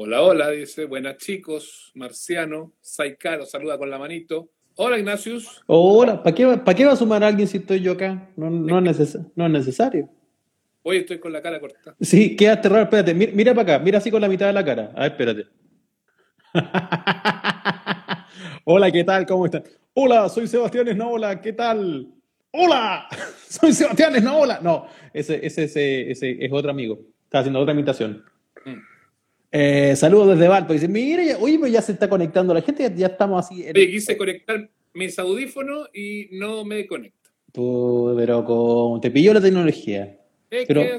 [0.00, 0.84] Hola, hola, dice.
[0.84, 1.90] Buenas chicos.
[1.94, 2.72] Marciano.
[2.80, 4.48] Saikaro, saluda con la manito.
[4.76, 5.62] Hola, Ignacius.
[5.66, 8.30] Hola, ¿para qué, va- ¿para qué va a sumar a alguien si estoy yo acá?
[8.36, 10.08] No, no, es, neces- no es necesario.
[10.84, 11.96] Hoy estoy con la cara corta.
[12.00, 14.64] Sí, quedaste raro, espérate, mira, mira para acá, mira así con la mitad de la
[14.64, 14.92] cara.
[14.94, 15.46] A ver, espérate.
[18.64, 19.26] Hola, ¿qué tal?
[19.26, 19.64] ¿Cómo están?
[19.94, 22.06] Hola, soy Sebastián Esnaola, ¿qué tal?
[22.52, 23.08] Hola,
[23.48, 24.60] soy Sebastián Esnaola.
[24.62, 27.00] No, ese, ese, ese, ese es otro amigo.
[27.24, 28.24] Está haciendo otra imitación.
[29.50, 30.72] Eh, saludos desde Valpo.
[30.72, 33.64] Dice, mira, ya, oye, ya se está conectando la gente, ya, ya estamos así.
[33.66, 37.30] en- Oye, quise conectar mis audífonos y no me conecta.
[37.52, 39.00] Pu- pero con...
[39.00, 40.18] te pilló la tecnología.
[40.50, 40.98] Es Pero- que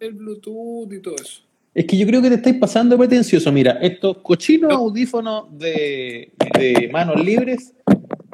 [0.00, 1.42] el Bluetooth y todo eso.
[1.72, 3.50] Es que yo creo que te estáis pasando pretencioso.
[3.50, 4.76] Mira, estos cochinos No.
[4.78, 7.74] audífonos de, de manos libres,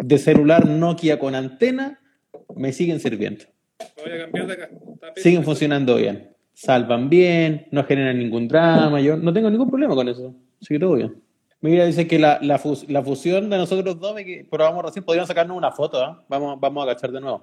[0.02, 1.98] de celular Nokia con antena,
[2.54, 3.44] me siguen sirviendo.
[4.02, 4.70] Voy a cambiar de acá.
[5.16, 6.30] Siguen funcionando bien.
[6.52, 9.00] Salvan bien, no generan ningún drama.
[9.00, 10.34] Yo no tengo ningún problema con eso.
[10.60, 11.14] Así que todo bien.
[11.62, 15.28] Mira, dice que la, la, fus- la fusión de nosotros dos, que probamos recién, podríamos
[15.28, 16.02] sacarnos una foto.
[16.02, 16.22] ¿ah?
[16.28, 17.42] Vamos, vamos a cachar de nuevo.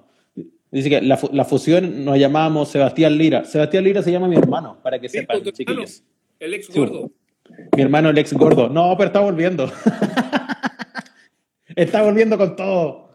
[0.70, 3.44] Dice que la, fu- la fusión nos llamamos Sebastián Lira.
[3.44, 6.02] Sebastián Lira se llama mi hermano, para que Sí, sepan, chiquillos.
[6.40, 6.78] El ex Sí.
[6.78, 7.10] gordo.
[7.76, 8.68] Mi hermano, el ex gordo.
[8.68, 9.66] No, pero está volviendo.
[11.76, 13.08] está volviendo con todo.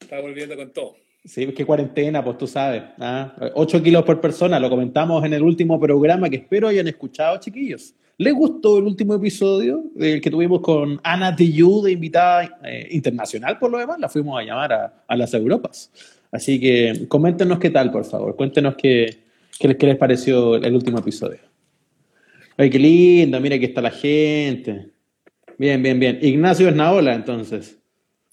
[0.00, 0.94] Está volviendo con todo.
[1.24, 2.82] Sí, que cuarentena, pues tú sabes.
[2.98, 3.34] ¿ah?
[3.54, 7.94] 8 kilos por persona, lo comentamos en el último programa que espero hayan escuchado, chiquillos.
[8.18, 13.58] ¿Les gustó el último episodio el que tuvimos con Ana Tijoux de invitada eh, internacional
[13.58, 13.98] por lo demás?
[13.98, 14.72] La fuimos a llamar
[15.08, 15.90] a, las Europas.
[16.30, 18.36] Así que coméntenos qué tal, por favor.
[18.36, 19.16] Cuéntenos qué,
[19.58, 21.40] qué, qué les pareció el último episodio.
[22.56, 24.90] Ay, qué lindo, mira que está la gente.
[25.58, 26.18] Bien, bien, bien.
[26.20, 27.78] Ignacio Esnaola, entonces.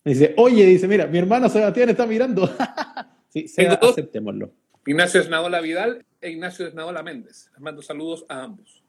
[0.04, 2.50] Dice, oye, dice, mira, mi hermano Sebastián está mirando.
[3.30, 3.46] sí,
[3.82, 4.52] aceptémoslo.
[4.86, 7.50] Ignacio Esnaola Vidal e Ignacio Esnaola Méndez.
[7.54, 8.84] Les mando saludos a ambos.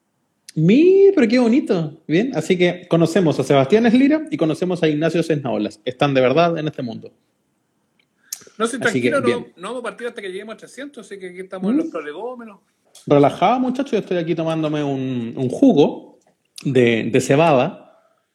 [0.54, 2.02] Mira, pero qué bonito.
[2.06, 5.80] Bien, así que conocemos a Sebastián Eslira y conocemos a Ignacio Esnaolas.
[5.84, 7.12] Están de verdad en este mundo.
[8.58, 11.18] No sé, que, tranquilo, no, no vamos a partir hasta que lleguemos a 300, así
[11.18, 11.78] que aquí estamos en Mm.
[11.78, 12.60] los prolegómenos.
[13.06, 16.18] Relajado, muchachos, yo estoy aquí tomándome un, un jugo
[16.64, 17.91] de, de cebada.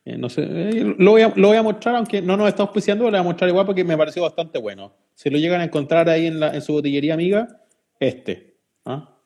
[0.08, 2.64] Eh, no sé, eh, lo, voy a, lo voy a mostrar, aunque no nos está
[2.64, 4.94] auspiciando, lo voy a mostrar igual porque me pareció bastante bueno.
[5.14, 7.60] Si lo llegan a encontrar ahí en, la, en su botillería amiga,
[8.00, 8.56] este.
[8.86, 9.18] ¿ah?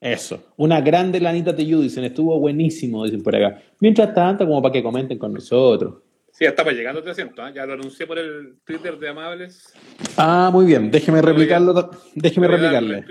[0.00, 0.52] Eso.
[0.56, 3.60] Una grande lanita de dicen, estuvo buenísimo, dicen por acá.
[3.80, 5.94] Mientras tanto, como para que comenten con nosotros.
[6.30, 7.52] Sí, ya estamos llegando a 300, ¿ah?
[7.52, 9.74] ya lo anuncié por el Twitter de Amables.
[10.16, 10.92] Ah, muy bien.
[10.92, 11.90] Déjeme replicarlo.
[12.14, 13.04] Déjeme replicarle.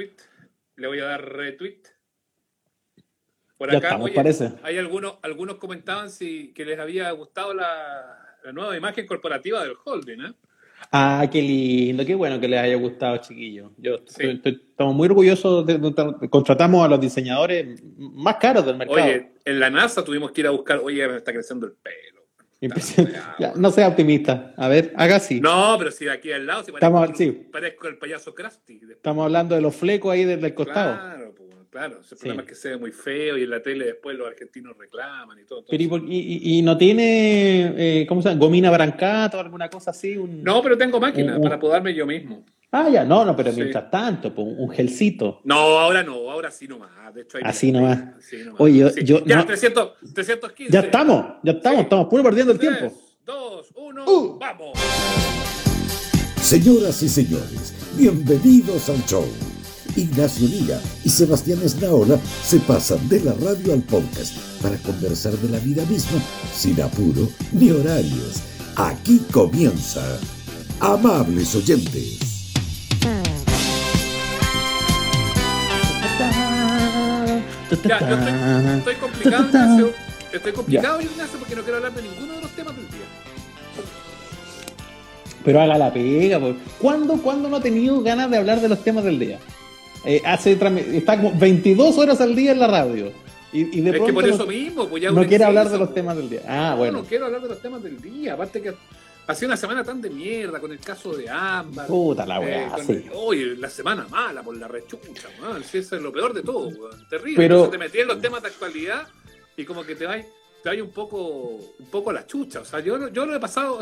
[0.77, 1.81] Le voy a dar retweet.
[3.59, 4.53] Por acá, estamos, oye, parece.
[4.63, 9.73] hay algunos, algunos comentaban si que les había gustado la, la nueva imagen corporativa del
[9.85, 10.33] holding, ¿eh?
[10.91, 13.69] Ah, qué lindo, qué bueno que les haya gustado, chiquillos.
[13.77, 14.03] Yo Sí.
[14.23, 15.89] estoy- estoy- estamos muy orgullosos de, de-
[16.21, 19.03] de- contratamos a los diseñadores más caros del mercado.
[19.03, 22.21] Oye, en la NASA tuvimos que ir a buscar, oye, me está creciendo el pelo.
[23.39, 24.53] Ya, no sea optimista.
[24.57, 25.39] A ver, haga así.
[25.41, 27.31] No, pero si de aquí al lado, si Estamos- parezco, sí.
[27.51, 28.79] parezco el payaso Krusty.
[28.91, 30.93] Estamos hablando de los flecos ahí del, del costado.
[30.97, 31.99] Claro, pues, claro.
[32.01, 32.21] Ese Sí.
[32.21, 35.39] problema es que se ve muy feo y en la tele después los argentinos reclaman
[35.39, 35.63] y todo.
[35.69, 36.17] Pero ¿y, entonces- por- y-
[36.55, 38.39] y- y no tiene, eh, ¿cómo se llama?
[38.39, 40.17] Gomina brancato o alguna cosa así.
[40.17, 40.43] Un...
[40.43, 42.45] No, pero tengo máquina Un- para podarme yo mismo.
[42.71, 43.61] Ah, ya, no, no, pero Sí.
[43.61, 45.41] mientras tanto, pues, un gelcito.
[45.43, 46.91] No, ahora no, ahora sí nomás.
[47.15, 47.99] De hecho, hay Así nomás.
[48.17, 48.61] Así nomás.
[48.61, 49.03] Oye, yo- Sí.
[49.03, 50.71] yo- ya, no- 300, 315.
[50.71, 51.83] Ya estamos, ya estamos, Sí.
[51.83, 52.93] estamos puro perdiendo el tiempo.
[53.25, 54.37] dos, uno, Uh.
[54.39, 54.77] vamos.
[56.41, 59.25] Señoras y señores, bienvenidos al show.
[59.99, 65.49] Ignacio Lira y Sebastián Esnaola se pasan de la radio al podcast para conversar de
[65.49, 66.21] la vida misma
[66.55, 68.41] sin apuro ni horarios.
[68.77, 70.01] Aquí comienza.
[70.79, 72.19] Amables oyentes.
[77.83, 79.93] Ya, yo estoy, estoy complicado, Ignacio.
[80.31, 83.05] Estoy complicado, Ignacio, porque no quiero hablar de ninguno de los temas del día.
[85.43, 86.39] Pero haga la pega.
[86.39, 86.55] pues.
[86.79, 89.39] ¿Cuándo, ¿Cuándo no ha tenido ganas de hablar de los temas del día?
[90.05, 93.11] Eh, hace está como 22 horas al día en la radio.
[93.51, 95.77] Y, y de es que por no- eso mismo, pues ya no, quiere hablar de
[95.79, 96.41] los temas del día.
[96.47, 96.97] Ah, No, bueno.
[96.99, 98.35] no quiero hablar de los temas del día.
[98.35, 98.73] Aparte que
[99.27, 101.87] ha sido una semana tan de mierda con el caso de Ámbar.
[101.87, 103.05] Puta la eh, weá, con sí.
[103.13, 105.63] Oye, la semana mala por la rechucha, man.
[105.63, 107.07] Sí, eso es lo peor de todo, weón.
[107.09, 107.35] Terrible.
[107.37, 109.07] Pero- Entonces te metí en los temas de actualidad
[109.57, 110.23] y como que te vas
[110.63, 111.17] te un poco
[111.79, 112.59] un poco a la chucha.
[112.61, 113.79] O sea, yo, yo lo he pasado,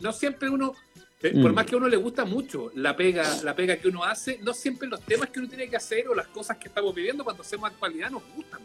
[0.00, 0.87] no siempre uno, eh,
[1.20, 1.54] por Mm.
[1.54, 4.54] más que a uno le gusta mucho la pega, la pega que uno hace, no
[4.54, 7.42] siempre los temas que uno tiene que hacer o las cosas que estamos viviendo cuando
[7.42, 8.60] hacemos actualidad nos gustan.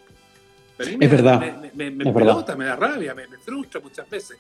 [0.78, 1.58] Pero a mí me Es da- verdad.
[1.62, 2.32] Me, me, me Es verdad.
[2.34, 4.38] pelota, me da rabia, me, me frustra muchas veces.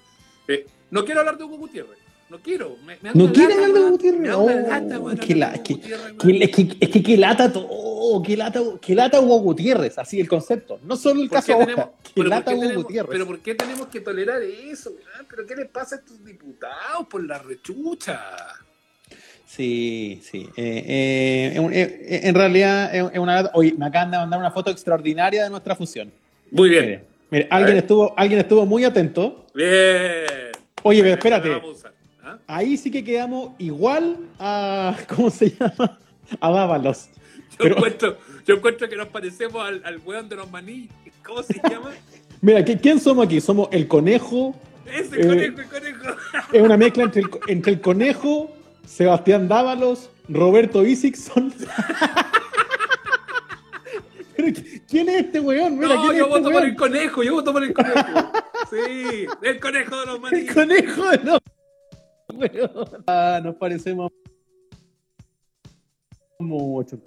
[0.47, 1.97] Eh, no quiero hablar de Hugo Gutiérrez.
[2.29, 2.77] No quiero.
[2.85, 3.91] Me, me ¿No una quiere lata, hablar de weón.
[3.91, 4.33] Gutiérrez?
[4.35, 4.79] Oh, lata,
[5.25, 9.19] qué la- Gutiérrez, Que- es, que, es que qué lata todo, qué lata, qué lata
[9.21, 10.79] Hugo Gutiérrez, así el concepto.
[10.83, 13.11] No solo el ¿Por caso tenemos- qué pero lata Hugo tenemos- Gutiérrez.
[13.11, 14.93] Pero ¿por qué tenemos que tolerar eso?
[15.29, 18.19] ¿Pero qué le pasa a estos diputados por la rechucha?
[19.45, 20.49] Sí, sí.
[20.57, 23.51] eh, eh, eh, en realidad es una.
[23.53, 26.11] Oye, me acaban de mandar una foto extraordinaria de nuestra fusión.
[26.49, 26.83] Muy bien.
[26.85, 29.45] Mire, mire, alguien estuvo, alguien estuvo muy atento.
[29.53, 30.51] Bien.
[30.81, 31.61] Oye, pero espérate.
[32.53, 34.95] Ahí sí que quedamos igual a.
[35.15, 35.97] ¿Cómo se llama?
[36.39, 37.07] A Dávalos.
[37.51, 40.87] Yo, Pero- encuentro, yo encuentro que nos parecemos al, al weón de los maní.
[41.25, 41.89] ¿Cómo se llama?
[42.41, 43.41] Mira, ¿qui- ¿quién somos aquí?
[43.41, 44.55] Somos el conejo.
[44.85, 46.15] Ese Eh, conejo, el conejo.
[46.51, 48.51] Es una mezcla entre el, entre el conejo,
[48.85, 51.51] Sebastián Dávalos, Roberto Isixson.
[54.35, 54.47] Pero,
[54.89, 55.77] ¿Quién es este weón?
[55.79, 56.65] Mira, No, ¿quién es yo este voto por weón?
[56.69, 58.31] el conejo, yo voto por el conejo.
[58.69, 60.39] Sí, el conejo de los maní.
[60.39, 61.37] El conejo no.
[62.37, 63.03] Weón.
[63.07, 64.11] Ah, nos parecemos
[66.39, 66.99] mucho.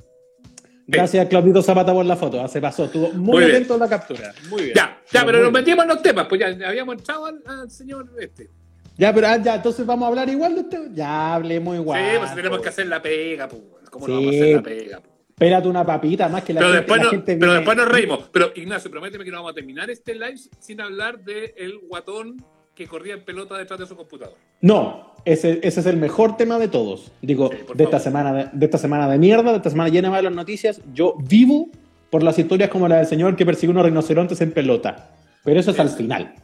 [0.88, 2.40] Gracias, Claudito Zapata, por la foto.
[2.40, 4.32] Ah, Se pasó, estuvo muy, Muy atento a la captura.
[4.49, 4.75] Muy bien.
[4.76, 8.08] Ya, ya, pero nos metimos en los temas, pues ya habíamos entrado al, al señor
[8.20, 8.49] este.
[8.96, 10.90] Ya, pero ah, ya, entonces vamos a hablar igual de usted.
[10.94, 12.00] Ya hablemos igual.
[12.12, 12.62] sí, pues tenemos po.
[12.62, 13.62] que hacer la pega, pues.
[13.90, 14.25] ¿Cómo no Sí.
[14.26, 15.00] vamos a hacer la pega?
[15.00, 15.12] pues?
[15.29, 17.76] Espérate una papita, más que la Pero, gente, después, la no- gente pero viene- después
[17.76, 18.31] nos reímos.
[18.32, 22.37] Pero Ignacio, prométeme que no vamos a terminar este live sin hablar del el guatón
[22.76, 24.37] que corría en pelota detrás de su computador.
[24.61, 27.11] No, ese, ese es el mejor tema de todos.
[27.23, 30.08] Digo, Sí, de, esta semana de, de esta semana de mierda, de esta semana llena
[30.08, 30.81] de malas noticias.
[30.93, 31.69] Yo vivo
[32.11, 35.11] por las historias como la del señor que persiguió unos rinocerontes en pelota.
[35.43, 35.96] Pero eso es al Eso.
[35.96, 36.34] final.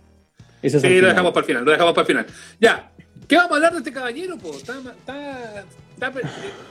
[0.62, 1.11] Eso es al Sí, lo final.
[1.11, 2.26] dejamos para el final, lo dejamos para el final.
[2.58, 2.93] Ya,
[3.28, 4.38] ¿qué vamos a hablar de este caballero?
[4.38, 4.50] Po?
[4.56, 5.64] Está, está-
[5.94, 6.23] está- eh,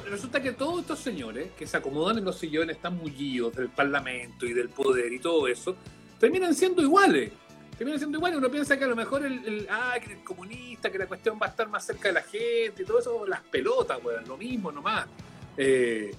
[0.09, 4.45] resulta que todos estos señores que se acomodan en los sillones tan mullidos del parlamento
[4.47, 5.75] y del poder y todo eso,
[6.19, 7.31] terminan siendo iguales.
[7.81, 8.37] Terminan siendo iguales.
[8.37, 11.39] Uno piensa que a lo mejor el, el- ah, que el comunista, que la cuestión
[11.41, 14.37] va a estar más cerca de la gente y todo eso, las pelotas, weón, lo
[14.37, 15.07] mismo nomás.
[15.57, 16.13] Eh,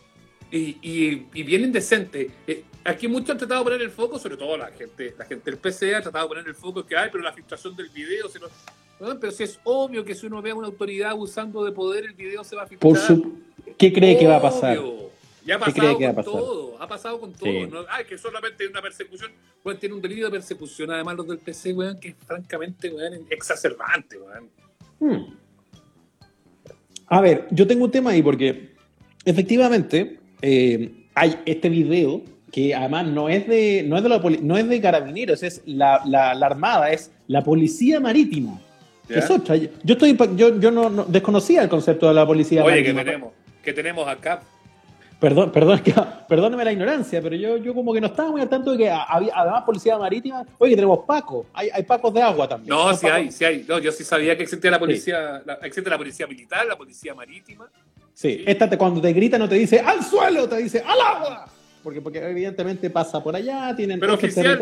[0.50, 2.28] y, y, y bien indecente.
[2.48, 5.52] Eh, aquí muchos han tratado de poner el foco, sobre todo la gente, la gente
[5.52, 8.28] del PC ha tratado de poner el foco que hay, pero la filtración del video,
[8.28, 8.50] se lo-
[9.20, 12.14] pero si es obvio que si uno ve a una autoridad abusando de poder, el
[12.14, 12.90] video se va a filtrar.
[12.92, 13.38] Por su...
[13.78, 14.78] ¿Qué cree que va a pasar?
[15.44, 17.50] Ya ha ¿Qué pasado con todo, ha pasado con todo.
[17.50, 17.66] Sí.
[17.70, 17.80] ¿no?
[17.90, 19.30] Ay, que solamente una persecución.
[19.64, 23.26] Weón, tiene un delirio de persecución, además los del PC, weón, que es francamente, weón,
[23.30, 24.50] exacerbante, weón.
[25.00, 25.34] Hmm.
[27.06, 28.70] A ver, yo tengo un tema ahí porque
[29.24, 34.56] efectivamente eh, hay este video que además no es de no es de, la no
[34.56, 38.60] es de carabineros, es la, la- la armada, es la policía marítima.
[39.08, 39.16] ¿Ya?
[39.18, 39.56] Es otra.
[39.56, 43.04] Yo estoy yo, yo no, no- desconocía el concepto de la policía Oye, que marítima.
[43.04, 44.42] tenemos, que tenemos acá.
[45.22, 45.94] Perdón, perdón, que-
[46.28, 48.90] perdóneme la ignorancia, pero yo, yo como que no estaba muy al tanto de que
[48.90, 50.44] había además policía marítima.
[50.58, 52.68] Oye, tenemos Paco, hay, hay Pacos de agua también.
[52.76, 53.64] No, sí hay, sí hay.
[53.68, 57.14] No, yo sí sabía que existía la policía, la- existe la policía militar, la policía
[57.14, 57.68] marítima.
[58.12, 61.46] Sí, esta te- cuando te grita no te dice al suelo, te dice al agua.
[61.84, 64.60] Porque, porque evidentemente pasa por allá, tienen Pero oficial,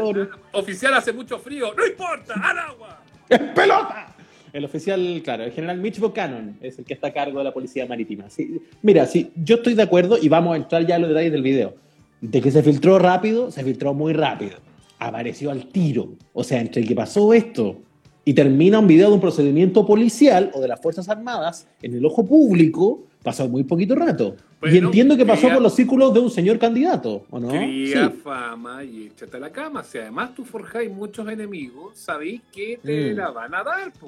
[0.52, 2.98] oficial hace mucho frío, no importa, al agua.
[3.30, 4.09] ¡Es pelota!
[4.52, 7.52] El oficial, claro, el general Mitch Buchanan es el que está a cargo de la
[7.52, 8.28] policía marítima.
[8.30, 11.32] Sí, mira, sí, yo estoy de acuerdo y vamos a entrar ya a los detalles
[11.32, 11.74] del video.
[12.20, 14.58] De que se filtró rápido, se filtró muy rápido.
[14.98, 16.10] Apareció al tiro.
[16.32, 17.78] O sea, entre el que pasó esto
[18.24, 22.04] y termina un video de un procedimiento policial o de las Fuerzas Armadas en el
[22.04, 24.36] ojo público, pasó muy poquito rato.
[24.62, 27.48] Y entiendo que pasó cría- por los círculos de un señor candidato, ¿o no?
[27.48, 28.20] Cría Sí.
[28.22, 29.82] fama y échate a la cama.
[29.84, 33.16] Si además tú forjáis muchos enemigos, sabéis que te Mm.
[33.16, 34.06] la van a dar, po.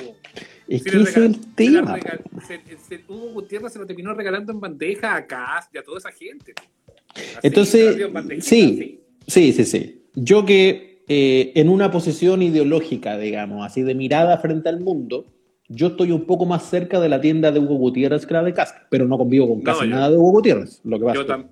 [0.69, 1.99] Es Si que es el se tema.
[2.47, 5.99] se- se- Hugo Gutiérrez se lo terminó regalando en bandeja a Cas y a toda
[5.99, 6.53] esa gente.
[7.15, 9.01] Así, Entonces, se en sí.
[9.27, 10.03] Sí, sí, sí.
[10.15, 15.27] Yo que eh, en una posición ideológica, digamos, así de mirada frente al mundo,
[15.69, 18.53] yo estoy un poco más cerca de la tienda de Hugo Gutiérrez que la de
[18.55, 20.81] Casca, pero no convivo con No, casi yo- nada de Hugo Gutiérrez.
[20.85, 21.49] Lo que pasa Yo, tam-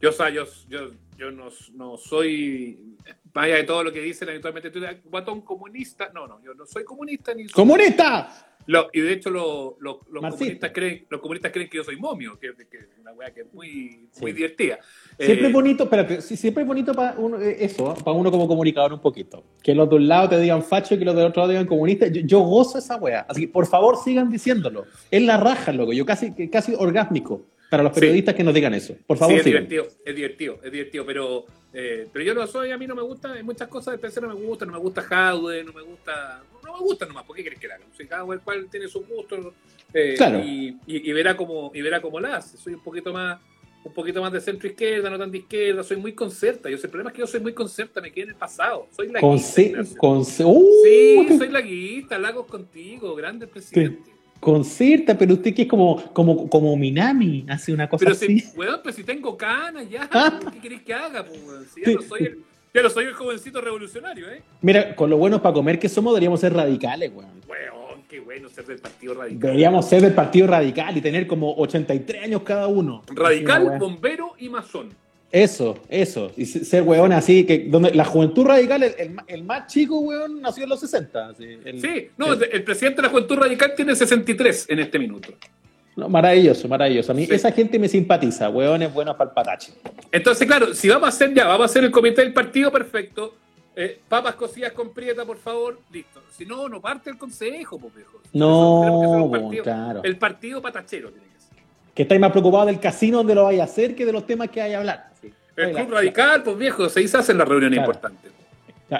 [0.00, 2.96] yo, yo, yo, yo no, no soy,
[3.32, 6.10] vaya de todo lo que dicen habitualmente, tú eres guatón comunista.
[6.14, 8.53] No, no, yo no soy comunista ni soy- ¡Comunista!
[8.66, 11.96] Lo- y de hecho lo- lo- los, comunistas creen, los comunistas creen que yo soy
[11.96, 12.54] momio, que, es
[13.00, 14.20] una weá que es muy, Sí.
[14.22, 14.78] muy divertida.
[15.18, 18.48] Siempre Eh, es bonito, espérate, siempre es bonito para uno, eh, eso, para uno como
[18.48, 19.44] comunicador un poquito.
[19.62, 21.66] Que los de un lado te digan facho y que los del otro lado digan
[21.66, 22.06] comunista.
[22.06, 23.26] Yo, yo gozo esa wea.
[23.28, 24.86] Así que por favor sigan diciéndolo.
[25.10, 25.92] Es la raja, loco.
[25.92, 28.00] Yo casi, casi orgásmico para los Sí.
[28.00, 28.94] periodistas que nos digan eso.
[29.06, 29.68] Por favor sí, es sigan.
[29.68, 33.02] divertido, es divertido, es divertido, pero, eh, pero yo no soy, a mí no me
[33.02, 35.82] gusta, hay muchas cosas de PC no me gustan, no me gusta Jaude, no me
[35.82, 37.84] gusta, no me gusta nomás, ¿por qué querés que la haga?
[37.92, 39.54] O sea, cada cual, tiene su gusto
[39.92, 40.40] eh, Claro.
[40.40, 42.56] y, y- y verá cómo, y verá cómo la hace.
[42.56, 43.38] Soy un poquito más
[43.84, 46.70] un poquito más de centro izquierda, no tan de izquierda, soy muy concerta.
[46.70, 48.88] Yo, el problema es que yo soy muy concerta, me quedé en el pasado.
[48.96, 49.96] Soy la Con guista, C, Ignacio.
[49.98, 50.70] con C- ¡Uh!
[50.82, 54.10] Sí, soy laguista, lagos contigo, grande presidente.
[54.40, 58.40] Con Cirta, pero usted que es como, como, como Minami, hace una cosa Pero así.
[58.40, 60.40] si, weón, pues si tengo canas ya, Ah.
[60.54, 61.22] ¿qué querés que haga?
[61.24, 61.40] Pues?
[61.74, 62.38] Si ya, no soy el,
[62.74, 64.42] ya no soy el jovencito revolucionario, ¿eh?
[64.60, 67.30] Mira, con lo buenos para comer que somos, deberíamos ser radicales, weón.
[67.48, 69.38] Weón, qué bueno ser del Partido Radical.
[69.40, 73.02] Deberíamos ser del Partido Radical y tener como 83 años cada uno.
[73.14, 74.88] Radical, bombero y masón.
[75.30, 76.32] Eso, eso.
[76.36, 80.40] Y se- ser weón así, que donde la juventud radical, el, el más chico, weón,
[80.40, 81.28] nació en los 60.
[81.28, 84.98] así, el- Sí, no, el- el presidente de la Juventud Radical tiene 63 en este
[84.98, 85.32] minuto.
[85.96, 87.12] No, maravilloso, maravilloso.
[87.12, 87.34] A mí Sí.
[87.34, 89.72] esa gente me simpatiza, weones buenos para el patache.
[90.10, 93.34] Entonces, claro, si vamos a hacer ya, vamos a hacer el comité del partido, perfecto.
[93.76, 96.20] Eh, papas cocidas con prieta, por favor, listo.
[96.30, 98.20] Si no, no parte el consejo, pues viejo.
[98.32, 100.00] No, partido- claro.
[100.04, 101.58] El partido patachero tiene que ser.
[101.94, 104.50] Que estáis más preocupados del casino donde lo vaya a hacer que de los temas
[104.50, 105.10] que vaya a hablar.
[105.56, 107.92] El Oiga, club radical, pues viejo, se hacen las reuniones Claro.
[107.92, 108.32] importantes.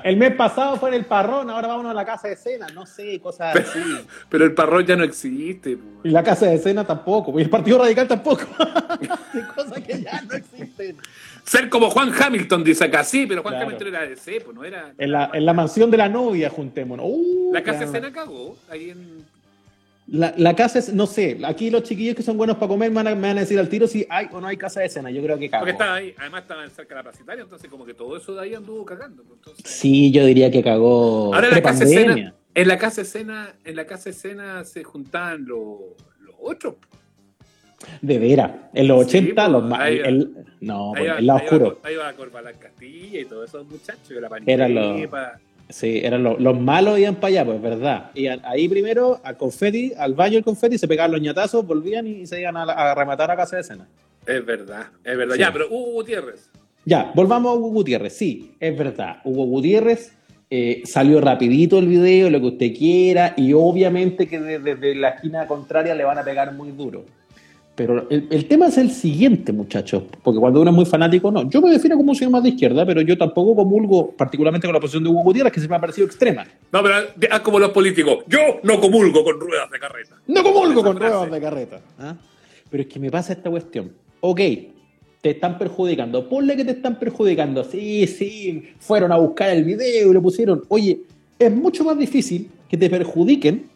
[0.03, 2.87] El mes pasado fue en el parrón, ahora vámonos a la casa de cena, no
[2.87, 3.79] sé, cosas así.
[4.31, 5.77] Pero el parrón ya no existe.
[6.03, 8.45] Y la casa de cena tampoco, y el Partido Radical tampoco.
[9.55, 10.97] Cosas que ya no existen.
[11.45, 13.67] Ser como Juan Hamilton, dice acá, sí, pero Juan Claro.
[13.67, 14.93] Hamilton era de C, pues no era.
[14.97, 17.05] En la, en la mansión de la novia, juntémonos.
[17.07, 19.25] Uh, La casa de cena cagó, ahí en.
[20.07, 22.97] La, la casa es, no sé, aquí los chiquillos que son buenos para comer me
[22.97, 24.89] van, a, me van a decir al tiro si hay o no hay casa de
[24.91, 25.11] cena.
[25.11, 25.63] Yo creo que cago.
[25.63, 28.43] Porque estaba ahí, además estaba cerca de la placitaria, entonces como que todo eso de
[28.43, 29.23] ahí anduvo cagando.
[29.25, 31.35] pues, Entonces, Sí, yo diría que cagó.
[31.35, 34.65] Ahora en la casa de en la casa de escena, en la casa de escena
[34.65, 35.79] se juntaban los,
[36.21, 36.75] los otros.
[38.01, 38.51] De veras.
[38.75, 40.31] En los Sí, 80, pues, los ahí- el,
[40.61, 41.79] no, ahí, pues, va, el lado ahí oscuro.
[41.83, 44.97] va- ahí va Corbalán Castilla y todos esos muchachos, y la Era lo-.
[45.71, 48.11] Sí, eran los, los malos iban para allá, pues verdad.
[48.15, 52.27] Iban ahí primero al confeti, al baño del confeti, se pegaban los ñatazos, volvían y,
[52.27, 53.89] se iban a, rematar a casa de escena.
[54.27, 55.35] Es verdad, es verdad.
[55.35, 55.41] Sí.
[55.41, 56.51] Ya, pero Hugo Gutiérrez.
[56.85, 58.15] Ya, volvamos a Hugo Gutiérrez.
[58.17, 59.17] Sí, es verdad.
[59.25, 60.13] Hugo Gutiérrez
[60.51, 65.11] eh, salió rapidito el video, lo que usted quiera, y obviamente que de- desde la
[65.11, 67.05] esquina contraria le van a pegar muy duro.
[67.75, 71.49] Pero el, el tema es el siguiente, muchachos, porque cuando uno es muy fanático, no.
[71.51, 74.75] Yo me defino como un señor más de izquierda, pero yo tampoco comulgo particularmente con
[74.75, 76.47] la posición de Hugo Gutiérrez, que se me ha parecido extrema.
[76.71, 76.95] No, pero
[77.31, 78.19] haz como los políticos.
[78.29, 80.15] Yo no comulgo con ruedas de carreta.
[80.29, 81.81] No comulgo con ruedas de carreta.
[81.99, 82.15] ¿ah?
[82.71, 83.91] Pero es que me pasa esta cuestión.
[84.21, 84.41] Ok,
[85.21, 86.29] te están perjudicando.
[86.29, 87.65] Ponle que te están perjudicando.
[87.65, 90.63] Sí, sí, fueron a buscar el video y lo pusieron.
[90.69, 91.01] Oye,
[91.39, 93.74] es mucho más difícil que te perjudiquen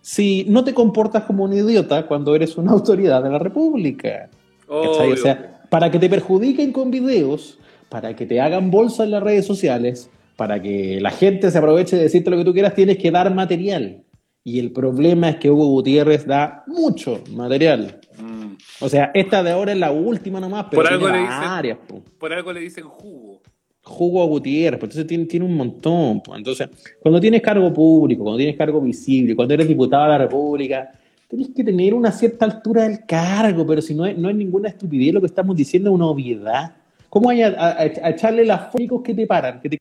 [0.00, 4.30] si no te comportas como un idiota cuando eres una autoridad de la República.
[4.66, 9.22] O sea, para que te perjudiquen con videos, para que te hagan bolsa en las
[9.22, 12.98] redes sociales, para que la gente se aproveche de decirte lo que tú quieras, tienes
[12.98, 14.04] que dar material.
[14.42, 18.00] Y el problema es que Hugo Gutiérrez da mucho material.
[18.18, 18.52] Mm.
[18.80, 21.78] O sea, esta de ahora es la última nomás, pero Por algo le dicen- varias,
[21.86, 22.02] po.
[22.18, 23.42] Por algo le dicen jugo.
[23.82, 26.20] Jugo a Gutiérrez, pues entonces tiene, tiene un montón.
[26.22, 26.38] pues.
[26.38, 26.68] Entonces,
[27.00, 30.92] cuando tienes cargo público, cuando tienes cargo visible, cuando eres diputado de la República,
[31.28, 34.68] tienes que tener una cierta altura del cargo, pero si no es, no es ninguna
[34.68, 36.74] estupidez lo que estamos diciendo, es una obviedad.
[37.08, 39.78] ¿Cómo hay a, a- a echarle las fónicos que te paran, que te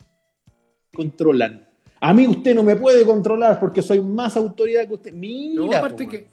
[0.94, 1.66] controlan?
[2.02, 5.14] A mí usted no me puede controlar porque soy más autoridad que usted.
[5.14, 6.26] Mira, No, aparte po, que,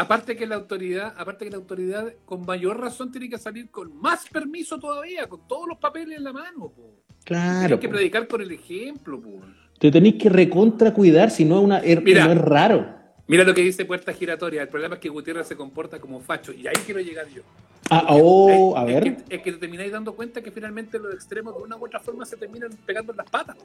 [0.00, 3.96] aparte que la autoridad, aparte que la autoridad con mayor razón tiene que salir con
[4.00, 6.70] más permiso todavía, con todos los papeles en la mano.
[6.70, 6.94] Po.
[7.24, 7.60] claro.
[7.66, 7.94] Tienes que po.
[7.94, 9.20] predicar por el ejemplo.
[9.20, 9.40] Po.
[9.78, 12.26] Te tenéis que recontra cuidar, si no es, una, es- Mira.
[12.26, 12.98] no es raro.
[13.26, 14.62] Mira lo que dice Puerta Giratoria.
[14.62, 16.52] El problema es que Gutiérrez se comporta como facho.
[16.52, 17.42] Y ahí quiero llegar yo.
[17.88, 19.02] Ah, oh, Es- a es ver.
[19.16, 22.00] que- es que te termináis dando cuenta que finalmente los extremos de una u otra
[22.00, 23.56] forma se terminan pegando en las patas.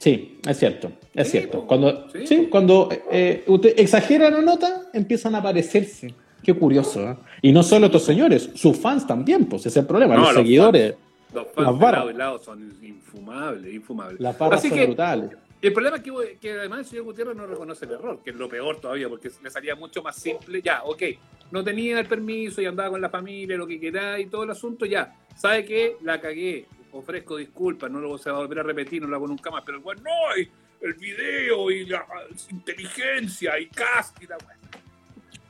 [0.00, 1.66] Sí, es cierto, es Sí, cierto.
[1.66, 2.26] Cuando, Sí.
[2.26, 6.14] sí, cuando eh, usted exagera la nota, empiezan a aparecerse.
[6.42, 7.16] Qué curioso, ¿eh?
[7.42, 10.34] Y no solo estos señores, sus fans también, pues ese es el problema, No, los,
[10.34, 10.94] los seguidores,
[11.34, 11.98] Los Las fans de barras.
[12.00, 14.18] lado y lado son infumables, infumables.
[14.20, 15.30] las barras Así son que brutales.
[15.60, 18.36] el problema es que, que además el señor Gutiérrez no reconoce el error, que es
[18.36, 20.62] lo peor todavía, porque le salía mucho más simple.
[20.62, 21.02] Ya, ok,
[21.50, 24.50] no tenía el permiso y andaba con la familia, lo que queráis y todo el
[24.50, 25.14] asunto, ya.
[25.36, 25.96] ¿Sabe qué?
[26.02, 29.50] La cagué, ofrezco disculpas, no lo va a volver a repetir, no lo hago nunca
[29.50, 29.62] más.
[29.64, 30.48] Pero el weón, no, y
[30.82, 32.04] el video y la
[32.50, 34.36] inteligencia y cast y la.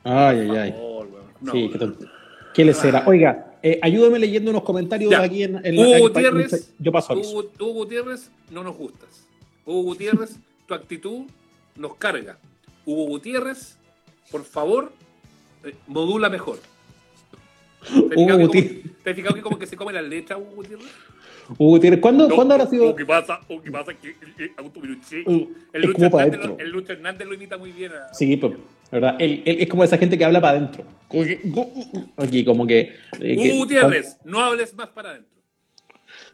[0.04, 0.72] Ay, ay, Por ay.
[0.72, 1.08] favor.
[1.40, 1.90] No, sí, qué.
[2.54, 3.04] ¿Qué le será?
[3.06, 5.22] Oiga, eh, ayúdeme leyendo unos comentarios Ya.
[5.22, 7.16] aquí en, en Hugo aquí- Gutiérrez, Yo paso a.
[7.16, 9.26] Hugo, Hugo Gutiérrez, no nos gustas.
[9.64, 11.26] Hugo Gutiérrez, tu actitud
[11.76, 12.38] nos carga.
[12.84, 13.76] Hugo Gutiérrez,
[14.32, 14.92] por favor,
[15.64, 16.58] eh, modula mejor.
[17.82, 20.02] ¿Te has Hugo fijado que como- ¿Te has fijado que como que se come la
[20.02, 20.88] letra Hugo Gutiérrez?
[21.58, 22.86] Hugo Gutiérrez, ¿cuándo, No, ¿cuándo habrá sido?
[22.86, 25.88] Lo que pasa, lo que pasa es que el, el, Augusto Pinochet- Uh, el es
[25.88, 27.92] Lucho Hernández lo- el Lucho Hernández lo imita muy bien.
[27.92, 28.52] a- Sí, pues,
[28.92, 29.16] ¿verdad?
[29.18, 30.84] Él, él es como esa gente que habla para adentro.
[31.08, 31.40] Como que-
[32.16, 32.80] Aquí, como que.
[32.80, 35.30] eh, que- Hugo Gutiérrez, no hables más para adentro.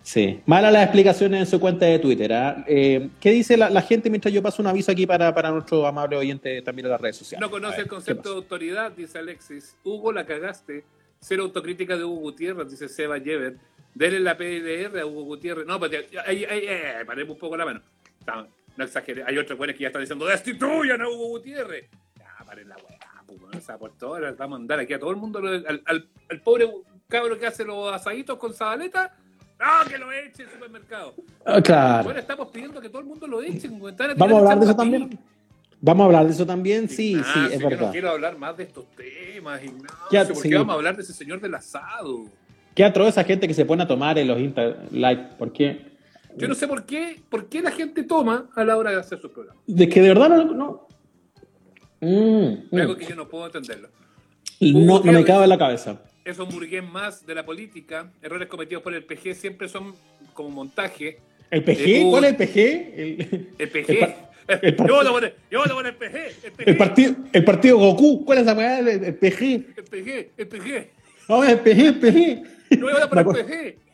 [0.02, 2.32] Sí, malas las explicaciones en su cuenta de Twitter.
[2.32, 2.64] ¿ah?
[2.68, 5.84] Eh, ¿Qué dice la, la, gente mientras yo paso un aviso aquí para, para nuestro
[5.86, 7.40] amable oyente también en las redes sociales?
[7.40, 9.76] No conoce el concepto de autoridad, dice Alexis.
[9.82, 10.84] Hugo, la cagaste.
[11.20, 13.56] Cero autocrítica de Hugo Gutiérrez, dice Seba Jever.
[13.94, 15.66] Denle la PLR a Hugo Gutiérrez.
[15.66, 17.80] No, pero ahí, ahí, ahí, paremos un poco la mano.
[18.26, 18.46] No,
[18.76, 19.24] no exagere.
[19.26, 21.88] Hay otros buenos que ya están diciendo destituyan a Hugo Gutiérrez.
[22.18, 25.10] Ya, paren la weá, pues, o sea, por todo vamos a mandar aquí a todo
[25.10, 26.70] el mundo, al, al, al pobre
[27.08, 29.14] cabro que hace los asaditos con sabaleta
[29.58, 31.14] ¡No, que lo eche el supermercado!
[31.44, 32.04] Ah, claro.
[32.04, 33.68] Bueno, estamos pidiendo que todo el mundo lo eche.
[33.68, 35.18] Vamos a hablar de eso también.
[35.80, 37.78] Vamos a hablar de eso también, sí, Ignacio, sí, es verdad.
[37.78, 39.96] Yo no quiero hablar más de estos temas, Ignacio.
[40.10, 40.48] ¿Qué, ¿Por sí.
[40.48, 42.24] qué vamos a hablar de ese señor del asado?
[42.74, 45.28] ¿Qué atroz esa gente que se pone a tomar en los Insta Live?
[45.38, 45.96] ¿Por qué?
[46.36, 49.20] Yo no sé por qué, por qué la gente toma a la hora de hacer
[49.20, 49.62] sus programas.
[49.66, 50.54] De que de verdad no.
[50.54, 50.88] no.
[52.00, 52.96] Mm, Algo mm.
[52.96, 53.88] que yo no puedo entenderlo.
[54.60, 58.82] No, no me cabe en la cabeza esos burgués más de la política, errores cometidos
[58.82, 59.94] por el PG siempre son
[60.34, 61.20] como montaje.
[61.50, 61.80] ¿El PG?
[61.86, 62.58] Eh, ¿Cuál es el PG?
[62.58, 63.90] El, el PG.
[64.35, 64.35] El
[65.50, 66.16] yo voto por el, PG.
[66.44, 66.68] El, PG.
[66.68, 68.24] el, partido, el partido Goku.
[68.24, 68.78] ¿Cuál es esa weá?
[68.78, 69.42] El, el, PG.
[69.76, 70.90] El PG, el PG.
[71.28, 72.78] No, el PG, el PG.
[72.78, 73.86] No voy a por el PG.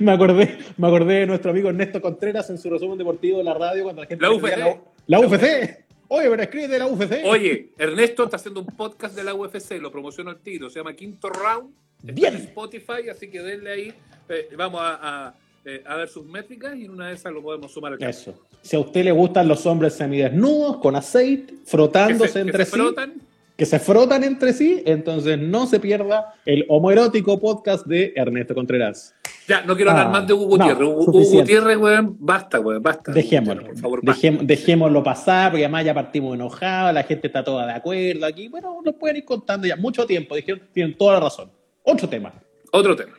[0.00, 3.54] Me acordé, me acordé de nuestro amigo Ernesto Contreras en su resumen deportivo de la
[3.54, 4.22] radio cuando la gente.
[4.22, 4.56] La UFC.
[4.56, 5.84] La, la UFC.
[6.08, 7.24] Oye, pero escribe de la UFC.
[7.24, 10.94] Oye, Ernesto está haciendo un podcast de la UFC, lo promociono al tiro, se llama
[10.94, 11.72] Quinto Round.
[12.02, 12.34] Bien.
[12.34, 13.94] En Spotify, así que denle ahí.
[14.28, 17.42] Eh, vamos a, a, eh, a, ver sus métricas y en una de esas lo
[17.42, 18.34] podemos sumar al Eso.
[18.62, 22.64] Si a usted le gustan los hombres semidesnudos, con aceite, frotándose que se, entre que
[22.64, 22.70] sí.
[22.70, 23.14] Se frotan.
[23.56, 29.14] Que se frotan entre sí, entonces no se pierda el homoerótico podcast de Ernesto Contreras.
[29.46, 30.78] Ya, no quiero hablar Ah, más de Hugo Gutiérrez.
[30.80, 31.12] no, Hugo.
[31.12, 33.12] Gutiérrez, weón, basta, weón, basta.
[33.12, 33.66] Dejémoslo.
[33.66, 34.12] Por favor, basta.
[34.18, 38.48] Dejémoslo, dejémoslo pasar, porque además ya partimos enojados, la gente está toda de acuerdo aquí.
[38.48, 41.50] Bueno, nos pueden ir contando ya mucho tiempo, dijeron, tienen toda la razón.
[41.82, 42.32] Otro tema.
[42.72, 43.12] Otro tema.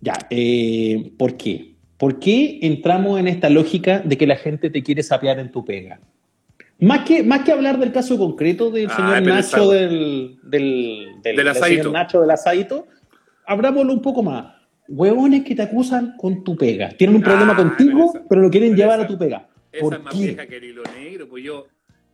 [0.00, 1.71] Ya, eh, ¿por qué?
[2.02, 5.64] ¿Por qué entramos en esta lógica de que la gente te quiere sapear en tu
[5.64, 6.00] pega?
[6.80, 11.06] Más que, más que hablar del caso concreto del Ah, señor Nacho esa- del, del,
[11.22, 11.82] del, Del asadito.
[11.84, 12.88] señor Nacho del asadito,
[13.46, 14.52] abrámoslo un poco más.
[14.88, 16.88] Huevones que te acusan con tu pega.
[16.88, 19.48] Tienen un Ah, problema contigo, pero esa- pero lo quieren llevar esa- a tu pega.
[19.70, 21.68] Esa ¿Por es más vieja que el hilo negro, pues yo,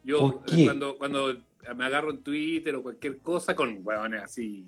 [0.04, 0.64] yo ¿Por qué?
[0.66, 1.35] cuando, cuando
[1.74, 4.66] me agarro en Twitter o cualquier cosa con huevones así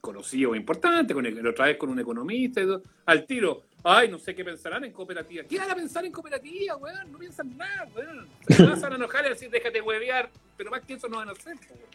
[0.00, 4.08] conocidos o importantes, con el, otra vez con un economista, y todo, al tiro, ay,
[4.08, 5.44] no sé qué pensarán en cooperativa.
[5.44, 7.10] ¿Qué van a pensar en cooperativa, weón?
[7.12, 8.26] No piensan nada, weón.
[8.48, 11.32] Se van a enojar y decir, déjate huevear, pero más que eso no van a
[11.32, 11.88] hacer, weón.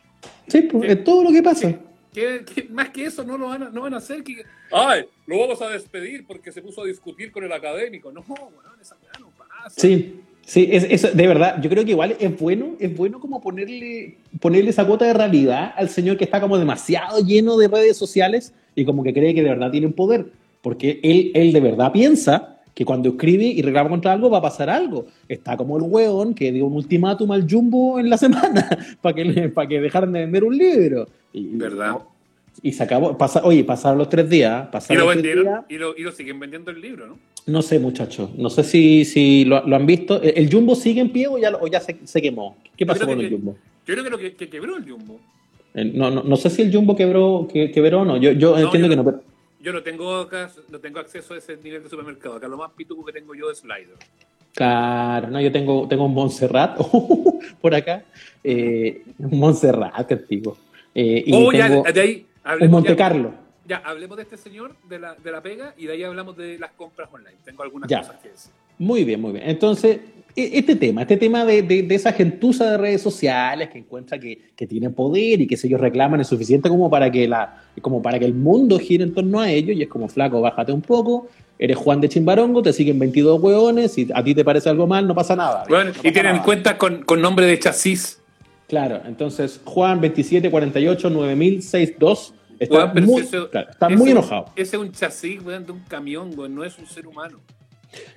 [0.47, 1.73] Sí, pues, es todo lo que pasa.
[2.13, 4.23] ¿Qué- qué- más que eso no lo van a, no van a hacer.
[4.23, 8.11] Que, ay, lo vamos a despedir porque se puso a discutir con el académico.
[8.11, 9.69] No, weón, esa no pasa.
[9.79, 13.41] Sí, sí, es, es- de verdad, yo creo que igual es bueno, es bueno como
[13.41, 17.97] ponerle, ponerle esa cuota de realidad al señor que está como demasiado lleno de redes
[17.97, 20.25] sociales y como que cree que de verdad tiene poder,
[20.63, 24.41] porque él, él de verdad piensa que cuando escribe y reclama contra algo va a
[24.41, 25.05] pasar algo.
[25.29, 28.67] Está como el hueón que dio un ultimátum al Jumbo en la semana
[29.01, 31.07] para que, para que dejaran de vender un libro.
[31.33, 31.97] Y, ¿Verdad?
[32.63, 35.35] Y se acabó, pasa, oye, pasaron los tres días, Y pasaron lo tres días.
[35.35, 37.17] vendieron y lo, y lo siguen vendiendo el libro, ¿no?
[37.45, 38.29] No sé, muchachos.
[38.37, 40.21] No sé si, si lo, lo han visto.
[40.21, 42.55] ¿El Jumbo sigue en pie o ya, o ya se, se quemó?
[42.77, 43.55] ¿Qué pasó con que- el Jumbo?
[43.85, 45.19] Yo creo que lo que, que quebró el Jumbo.
[45.75, 48.15] No, no, no sé si el Jumbo quebró, que, quebró o no.
[48.17, 49.03] Yo, yo No, entiendo yo que no.
[49.03, 49.11] no.
[49.11, 49.23] pero-
[49.63, 52.35] Yo no tengo, acá- no tengo acceso a ese nivel de supermercado.
[52.35, 53.95] Acá lo más pituco que tengo yo es Slider.
[54.53, 56.77] Claro, no, yo tengo, tengo un Montserrat
[57.61, 58.03] por acá.
[58.43, 60.57] Eh, un Montserrat, qué antiguo.
[60.93, 63.33] Eh, y oh, ya, tengo de ahí un hablemos, Monte ya, Carlo.
[63.65, 66.59] ya, hablemos de este señor de la, de la pega y de ahí hablamos de
[66.59, 67.37] las compras online.
[67.45, 67.99] Tengo algunas Ya.
[67.99, 68.51] cosas que decir.
[68.77, 69.49] Muy bien, muy bien.
[69.49, 70.01] Entonces,
[70.35, 74.49] este tema, este tema de, de- de esa gentuza de redes sociales que encuentra que,
[74.55, 78.01] que tiene poder y que si ellos reclaman es suficiente como para que la, como
[78.01, 80.81] para que el mundo gire en torno a ellos, y es como flaco, bájate un
[80.81, 81.27] poco,
[81.59, 85.07] eres Juan de Chimbarongo, te siguen 22 hueones, y a ti te parece algo mal,
[85.07, 85.65] no pasa nada.
[85.69, 86.43] Bueno, No y tienen nada.
[86.43, 88.19] cuentas con, con nombre de chasis.
[88.67, 94.45] Claro, entonces Juan 2748 9062 está, pero muy, ese- claro, está ese- muy enojado.
[94.55, 97.39] Ese es un chasis, weón, de un camión, weón, no es un ser humano.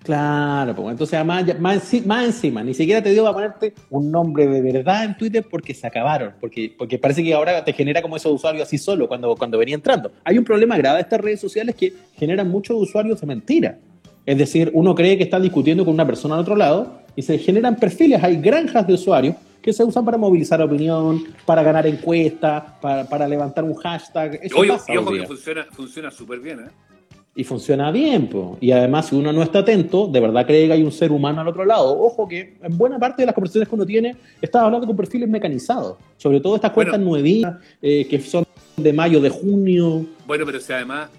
[0.02, 4.46] Claro, pues entonces además, más, más encima, ni siquiera te dio para ponerte un nombre
[4.46, 8.16] de verdad en Twitter porque se acabaron, porque, porque parece que ahora te genera como
[8.16, 10.12] esos usuarios así solo cuando, cuando venía entrando.
[10.24, 13.78] Hay un problema grave de estas redes sociales que generan muchos usuarios de mentira.
[14.24, 17.38] Es decir, uno cree que está discutiendo con una persona al otro lado y se
[17.38, 22.62] generan perfiles, hay granjas de usuarios que se usan para movilizar opinión, para ganar encuestas,
[22.80, 24.38] para, para levantar un hashtag.
[24.42, 26.95] Eso Oye, pasa y ojo que funciona funciona súper bien, ¿eh?
[27.38, 28.57] Y funciona bien, po.
[28.62, 31.42] Y además, si uno no está atento, de verdad cree que hay un ser humano
[31.42, 31.96] al otro lado.
[32.01, 35.29] Ojo que en buena parte de las conversaciones que uno tiene, estás hablando con perfiles
[35.29, 35.99] mecanizados.
[36.16, 37.11] Sobre todo estas cuentas Bueno.
[37.11, 38.46] nuevitas, eh, que son
[38.79, 40.07] de mayo, de junio.
[40.27, 41.11] Bueno, pero si además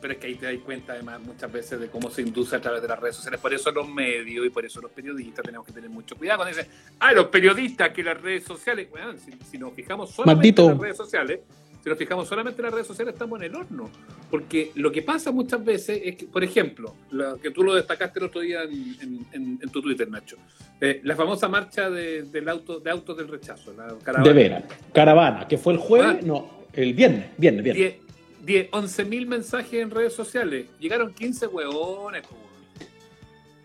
[0.00, 2.60] pero es que ahí te das cuenta además muchas veces de cómo se induce a
[2.60, 3.40] través de las redes sociales.
[3.40, 6.56] Por eso los medios y por eso los periodistas tenemos que tener mucho cuidado cuando
[6.56, 6.70] dicen,
[7.00, 10.62] ah, los periodistas que las redes sociales, bueno, si, si nos fijamos solamente Maldito.
[10.66, 11.40] en las redes sociales,
[11.88, 13.88] si nos fijamos solamente en las redes sociales estamos en el horno.
[14.30, 18.18] Porque lo que pasa muchas veces es que, por ejemplo, lo que tú lo destacaste
[18.18, 20.36] el otro día en, en- en- en tu Twitter, Nacho,
[20.80, 24.28] eh, la famosa marcha de, del auto, de autos del rechazo, la caravana.
[24.28, 24.64] De veras.
[24.92, 26.26] Caravana, que fue el jueves, Ah.
[26.26, 27.82] no, el viernes, viernes, viernes.
[27.82, 27.96] 10,
[28.44, 30.66] 10, 11 mil mensajes en redes sociales.
[30.78, 32.22] Llegaron 15 huevones.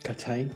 [0.02, 0.50] ¿Cachai?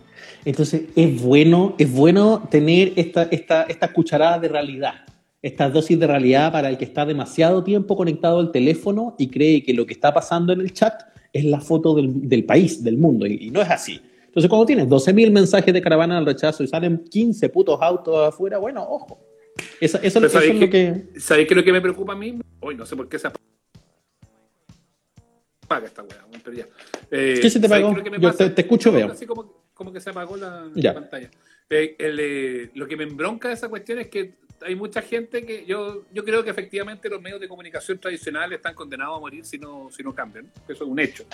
[0.43, 5.05] Entonces es bueno, es bueno tener esta, esta, esta cucharada de realidad,
[5.47, 9.63] esta dosis de realidad para el que está demasiado tiempo conectado al teléfono y cree
[9.63, 11.01] que lo que está pasando en el chat
[11.33, 14.01] es la foto del, del país, del mundo, y, y no es así.
[14.25, 18.57] Entonces cuando tienes 12.000 mensajes de caravana al rechazo y salen 15 putos autos afuera,
[18.57, 19.19] bueno, ojo.
[19.81, 21.05] Eso, eso, es ¿sabéis lo que...
[21.17, 22.39] ¿Sabéis qué es lo que me preocupa a mí?
[22.59, 23.41] Hoy no sé por qué se apaga
[25.85, 26.67] esta weá, pero ya.
[27.09, 29.11] Eh, ¿Qué se te que me Yo te- te escucho, veo.
[29.11, 30.93] Así como, como que se apagó la, Ya.
[30.93, 31.29] la pantalla.
[31.69, 35.65] El, eh, lo que me embronca de esa cuestión es que hay mucha gente que
[35.65, 39.57] yo, yo creo que efectivamente los medios de comunicación tradicionales están condenados a morir si
[39.57, 40.51] no, si no cambian.
[40.67, 41.25] Eso es un hecho.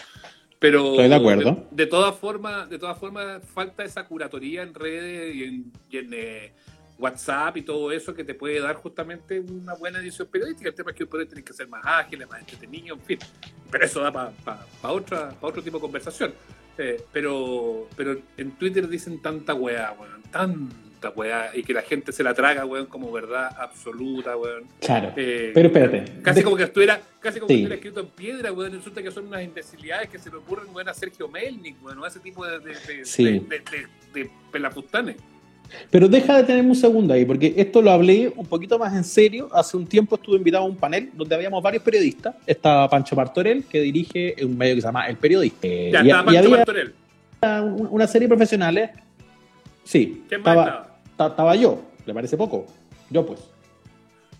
[0.59, 1.67] Pero Estoy de acuerdo.
[1.71, 5.97] De, de todas formas, de todas formas, falta esa curatoría en redes y en, y
[5.97, 6.53] en, eh,
[6.97, 10.69] WhatsApp y todo eso que te puede dar justamente una buena edición periodística.
[10.69, 13.19] El tema es que puede tener que ser más ágiles, más entretenido, en fin.
[13.69, 14.31] Pero eso da para
[14.83, 16.33] otra pa otro tipo de conversación.
[16.77, 22.11] Eh, pero, pero en Twitter dicen tanta weá, weón, tanta weá, y que la gente
[22.11, 24.63] se la traga, weón, como verdad absoluta, weón.
[24.79, 25.13] Claro.
[25.15, 26.21] Eh, Pero espérate.
[26.23, 27.55] Casi De- como que estuviera, casi como Sí.
[27.55, 28.71] que estuviera escrito en piedra, weón.
[28.73, 32.07] Resulta que son unas imbecilidades que se le ocurren, weón, a Sergio Melnik, weón, a
[32.07, 33.23] ese tipo de, de, de, Sí.
[33.23, 33.87] de, de, de-
[34.23, 35.17] de pelafustanes.
[35.89, 39.03] Pero deja de tenerme un segundo ahí, porque esto lo hablé un poquito más en
[39.03, 39.49] serio.
[39.51, 42.35] Hace un tiempo estuve invitado a un panel donde habíamos varios periodistas.
[42.45, 45.67] Estaba Pancho Martorell, que dirige un medio que se llama El Periodista.
[45.67, 46.93] Ya y, estaba y Pancho Martorell.
[47.41, 48.89] un- una serie de profesionales.
[49.83, 50.97] Sí, ¿Quién más estaba, estaba?
[51.17, 51.81] ta- estaba yo.
[52.05, 52.65] ¿Le parece poco?
[53.09, 53.39] Yo, pues.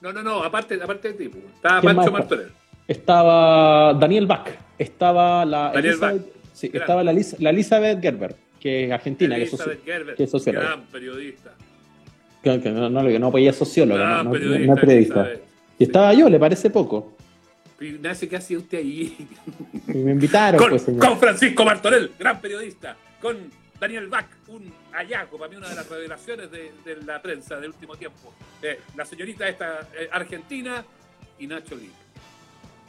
[0.01, 1.45] No, no, no, aparte, aparte de ti, weón.
[1.55, 2.11] Estaba ¿Quién Pancho?
[2.11, 2.51] Martorell.
[2.87, 4.47] Estaba Daniel Bach.
[4.77, 9.53] Estaba la, Daniel Elizabeth, sí, estaba la, la Elizabeth Gerber, que es argentina, que es,
[9.53, 10.65] soci- que es socióloga.
[10.67, 11.53] gran periodista.
[12.41, 14.65] que- que no, no, no, no, pues ella es socióloga, Gran no, no- periodista.
[14.67, 15.29] no es periodista.
[15.79, 17.17] Y estaba yo, ¿le parece poco?
[17.81, 19.27] Ignacio, ¿qué hacía usted ahí?
[19.89, 22.95] Y me invitaron, con, pues, con Francisco Martorell, gran periodista.
[23.21, 23.37] Con
[23.79, 27.71] Daniel Bach, un hallazgo, para mí una de las revelaciones de, de la prensa del
[27.71, 28.33] último tiempo.
[28.61, 30.85] Eh, la señorita esta eh, argentina
[31.37, 31.91] y Nacho Lee.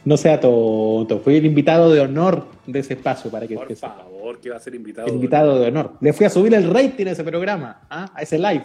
[0.05, 4.39] No sea tonto, fui el invitado de honor de ese espacio para que Por favor,
[4.39, 5.07] que va a ser invitado.
[5.09, 5.93] El invitado de honor.
[6.01, 8.11] Le fui a subir el rating a ese programa, ¿ah?
[8.15, 8.65] a ese live.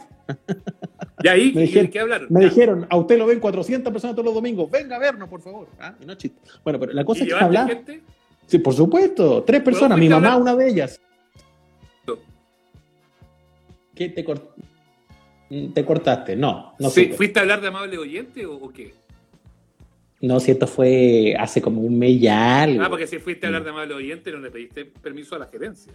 [1.23, 2.27] Y ahí, Me ¿y dijeron- ¿de qué hablaron?
[2.29, 5.41] Me dijeron, a usted lo ven 400 personas todos los domingos, venga a vernos, por
[5.41, 5.67] favor.
[5.79, 5.95] ¿Ah?
[6.01, 6.37] Y no chiste.
[6.63, 7.67] Bueno, pero la cosa ¿Y es que hablar.
[7.69, 8.01] gente?
[8.45, 10.41] Sí, por supuesto, tres personas, mi mamá, hablar?
[10.41, 10.99] una de ellas.
[13.95, 16.35] ¿Qué te, cort- te cortaste?
[16.35, 17.11] No, no Sí.
[17.15, 18.93] ¿Fuiste a hablar de amable oyente o, o qué?
[20.21, 22.83] No, si esto fue hace como un mes ya algo.
[22.83, 25.45] Ah, porque si fuiste a hablar de amable oyente no le pediste permiso a la
[25.47, 25.93] gerencia.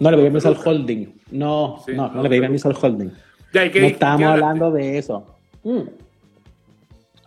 [0.00, 1.06] No le pedí permiso al holding.
[1.30, 3.10] No, Sí, no, no, no, le pedí permiso al holding.
[3.52, 5.24] Ya, ¿y qué- no estábamos hablando de eso.
[5.62, 5.80] Mm.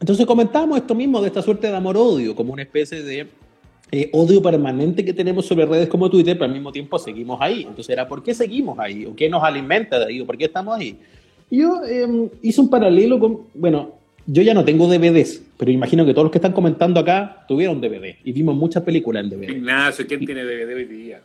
[0.02, 3.28] Entonces comentábamos esto mismo, de esta suerte de amor-odio, como una especie de
[3.92, 7.62] eh, odio permanente que tenemos sobre redes como Twitter, pero al mismo tiempo seguimos ahí.
[7.62, 9.06] Entonces era, ¿por qué seguimos ahí?
[9.06, 10.20] ¿O qué nos alimenta de ahí?
[10.22, 11.00] ¿O por qué estamos ahí?
[11.50, 13.95] Yo eh, hice un paralelo con, bueno,
[14.28, 17.80] yo ya no tengo DVDs, pero imagino que todos los que están comentando acá tuvieron
[17.82, 19.50] DVD y vimos muchas películas en DVD.
[19.52, 21.22] Ignacio, ¿quién tiene DVD hoy día?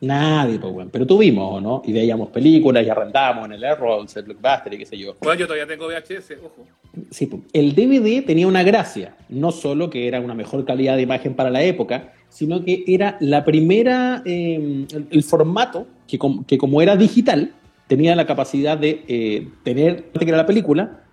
[0.00, 1.82] Nadie, pues bueno, pero tuvimos, ¿o ¿no?
[1.86, 5.14] Y veíamos películas y arrendábamos en el Airrolls, el Blockbuster y qué sé yo.
[5.22, 6.66] Bueno, yo todavía tengo VHS, ojo.
[7.10, 11.02] Sí, pues, el DVD tenía una gracia, no solo que era una mejor calidad de
[11.02, 16.44] imagen para la época, sino que era la primera, eh, el, el formato que, com-
[16.44, 17.52] que como era digital,
[17.86, 21.03] tenía la capacidad de eh, tener, que era la película,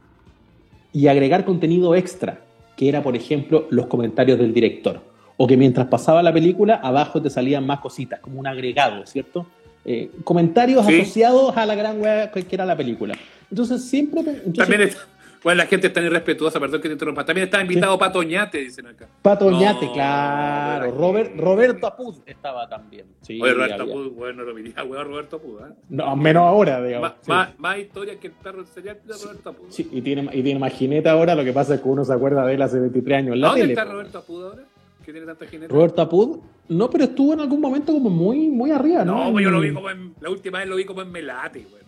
[0.94, 2.40] y agregar contenido extra,
[2.76, 5.02] que era, por ejemplo, los comentarios del director.
[5.38, 9.46] O que mientras pasaba la película, abajo te salían más cositas, como un agregado, ¿cierto?
[9.86, 11.00] Eh, comentarios Sí.
[11.02, 13.16] asociados a la gran wea que era la película.
[13.50, 14.22] Entonces, siempre...
[14.22, 15.00] entonces- También está,
[15.44, 17.26] bueno, la gente está irrespetuosa, perdón que te interrumpa.
[17.26, 19.08] También está invitado Pato Ñate, dicen acá.
[19.22, 19.58] Pato No,
[19.94, 20.92] claro.
[20.92, 23.06] Robert, Roberto Apud estaba también.
[23.22, 25.74] Sí, Oye, Roberto había- Apud, bueno, lo miría, weón, Roberto Apud, ¿eh?
[25.90, 27.10] No, menos ahora, digamos.
[27.10, 27.30] Más, sí.
[27.32, 29.66] más, más historia que el perro serial de Roberto Apud.
[29.70, 32.14] Sí, y tiene, y tiene más jineta ahora, lo que pasa es que uno se
[32.14, 33.74] acuerda de él hace 23 años en la ¿Dónde tele.
[33.74, 33.86] está.
[33.86, 34.64] Roberto Apud ahora?
[35.06, 35.74] ¿Que tiene tanta jineta?
[35.74, 39.26] Roberto Apud, no, pero estuvo en algún momento como muy, muy arriba, ¿no?
[39.26, 40.14] No, pues yo lo vi como en.
[40.22, 41.82] La última vez lo vi como en Melate, weón.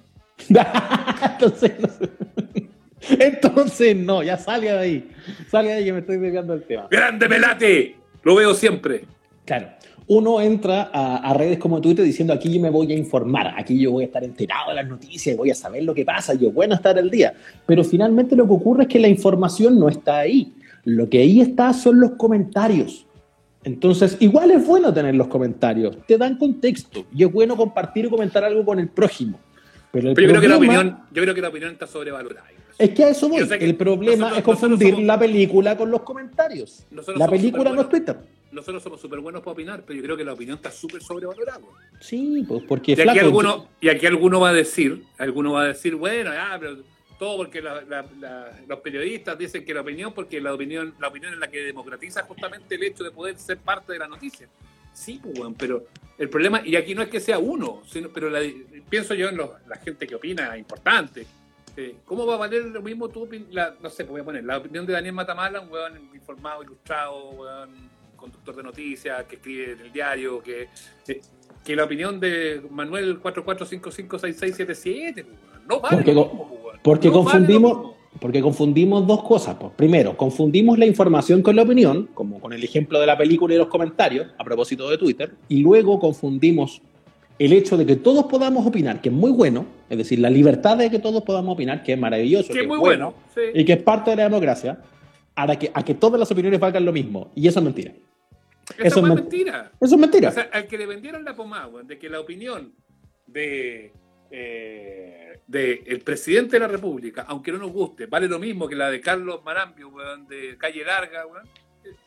[1.33, 2.09] Entonces, no sé.
[3.19, 5.09] Entonces, no, ya salga de ahí.
[5.49, 6.87] Salga de ahí que me estoy desviando del tema.
[6.89, 7.95] ¡Grande Melate!
[8.23, 9.05] Lo veo siempre.
[9.45, 9.67] Claro.
[10.07, 13.79] Uno entra a, a, redes como Twitter diciendo aquí yo me voy a informar, aquí
[13.79, 16.51] yo voy a estar enterado de las noticias, voy a saber lo que pasa, yo
[16.51, 17.33] bueno estar al día.
[17.65, 20.53] Pero finalmente lo que ocurre es que la información no está ahí.
[20.85, 23.05] Lo que ahí está son los comentarios.
[23.63, 28.09] Entonces, igual es bueno tener los comentarios, te dan contexto y es bueno compartir o
[28.09, 29.39] comentar algo con el prójimo.
[29.91, 31.87] Pero, el Pero yo, problema, creo que la opinión, yo creo que la opinión está
[31.87, 32.47] sobrevalorada.
[32.77, 33.41] Es que a eso voy.
[33.41, 36.85] El problema nosotros, es confundir somos, la película con los comentarios.
[37.15, 38.17] La película no es Twitter.
[38.51, 41.61] Nosotros somos súper buenos para opinar, pero yo creo que la opinión está súper sobrevalorada.
[41.99, 42.91] Sí, pues porque...
[42.91, 46.57] Y aquí, alguno, y aquí alguno va a decir, alguno va a decir, bueno, ya,
[46.59, 46.77] pero
[47.17, 51.07] todo porque la, la, la, los periodistas dicen que la opinión, porque la opinión, la
[51.07, 54.47] opinión es la que democratiza justamente el hecho de poder ser parte de la noticia.
[54.93, 55.87] Sí, pues, bueno, pero
[56.19, 58.29] el problema, y aquí no es que sea uno, sino, pero
[58.87, 61.25] pienso yo en los, la gente que opina importante.
[62.05, 64.85] ¿Cómo va a valer lo mismo tu la, no sé, voy a poner la opinión
[64.85, 67.69] de Daniel Matamala, un weón informado, ilustrado, un weón
[68.15, 70.67] conductor de noticias, que escribe en el diario, que,
[71.07, 71.21] eh,
[71.63, 75.25] que la opinión de Manuel 44556677,
[75.67, 76.79] no vale porque, lo mismo, weón.
[76.83, 79.55] Porque no confundimos, vale porque confundimos dos cosas.
[79.59, 79.73] Pues.
[79.75, 83.57] Primero, confundimos la información con la opinión, como con el ejemplo de la película y
[83.57, 86.81] los comentarios, a propósito de Twitter, y luego confundimos
[87.39, 90.77] el hecho de que todos podamos opinar, que es muy bueno, es decir, la libertad
[90.77, 93.59] de que todos podamos opinar, que es maravilloso, Que que, es muy bueno, bueno, sí.
[93.59, 94.79] y que es parte de la democracia,
[95.35, 97.31] a que, a que todas las opiniones valgan lo mismo.
[97.35, 97.91] Y eso es mentira.
[98.77, 99.71] Eso es es men- mentira.
[99.81, 100.29] Eso es mentira.
[100.29, 102.71] O sea, al que le vendieron la pomada, de que la opinión
[103.27, 103.91] de,
[104.31, 108.75] eh, de el presidente de la República, aunque no nos guste, vale lo mismo que
[108.75, 111.47] la de Carlos Marambio, weón, de Calle Larga, weón,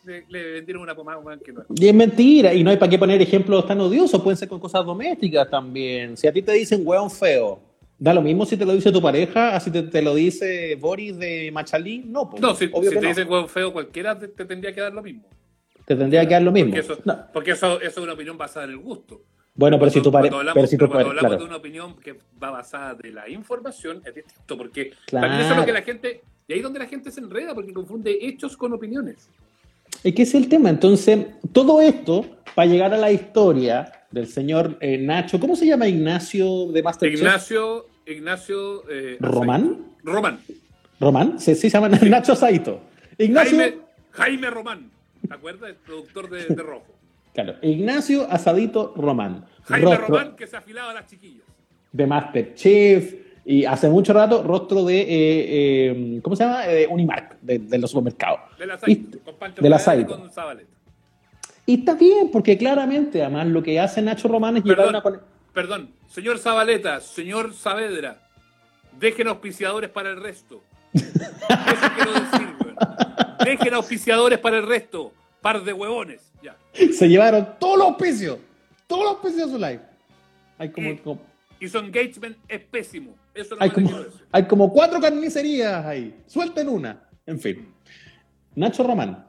[0.04, 1.66] le, vendieron una pomada, weón, que no es.
[1.74, 4.60] Y es mentira, y no hay para qué poner ejemplos tan odiosos, pueden ser con
[4.60, 6.16] cosas domésticas también.
[6.16, 7.60] Si a ti te dicen hueón feo,
[7.98, 11.18] da lo mismo si te lo dice tu pareja, así te, te lo dice Boris
[11.18, 13.08] de Machalí, no, pues, No, si, te no.
[13.08, 15.24] dicen weón feo, cualquiera te, te tendría que dar lo mismo.
[15.84, 16.72] te tendría que dar lo mismo.
[16.74, 17.18] Porque, eso, No.
[17.32, 19.22] porque eso, eso es una opinión basada en el gusto.
[19.58, 21.42] Bueno, pero si tu pareja, Cuando hablamos, pero si pero cuando hablamos claro.
[21.42, 25.26] de una opinión que va basada de la información, es distinto, porque Claro.
[25.28, 27.54] también eso es lo que la gente, y ahí es donde la gente se enreda,
[27.54, 29.30] porque confunde hechos con opiniones.
[30.02, 30.70] Es que es el tema.
[30.70, 35.88] Entonces, todo esto para llegar a la historia del señor eh, Nacho, ¿cómo se llama
[35.88, 37.20] Ignacio de Masterchef?
[37.20, 39.92] Ignacio, Ignacio eh, ¿Román?
[40.02, 40.38] Román.
[41.00, 41.38] ¿Román?
[41.40, 42.80] Sí, sí, se llama Nacho Saito.
[43.18, 43.78] Ignacio, Jaime,
[44.12, 44.90] Jaime Román.
[45.26, 45.70] ¿Te acuerdas?
[45.70, 46.87] El productor de, de Rojo.
[47.35, 49.44] claro, Ignacio Asadito Román.
[49.64, 51.44] Jaime Román que se afilaba a las chiquillas.
[51.92, 56.66] de Masterchef y hace mucho rato rostro de, eh, eh, ¿cómo se llama?
[56.66, 58.40] Eh, Unimark, de, de los supermercados.
[58.88, 60.66] Y- con Pancho del Pérez
[61.68, 65.02] y está bien, porque claramente, además, lo que hace Nacho Román es llevar una...
[65.52, 65.90] perdón.
[66.09, 68.18] Señor Zabaleta, señor Saavedra,
[68.98, 70.62] dejen auspiciadores para el resto.
[70.92, 71.09] Eso
[71.96, 72.76] quiero decir, weón.
[73.44, 75.12] Dejen auspiciadores para el resto.
[75.40, 76.20] Par de huevones.
[76.42, 76.56] Ya.
[76.92, 78.38] Se llevaron todos los auspicios,
[78.87, 79.80] todos los auspicios de su live.
[80.59, 81.20] Hay como, como-
[81.61, 83.14] Y su engagement es pésimo.
[83.37, 83.90] Eso no hay, como,
[84.33, 86.14] hay cuatro carnicerías ahí.
[86.27, 87.03] Suelten una.
[87.27, 87.68] En fin.
[88.55, 89.25] Nacho Román,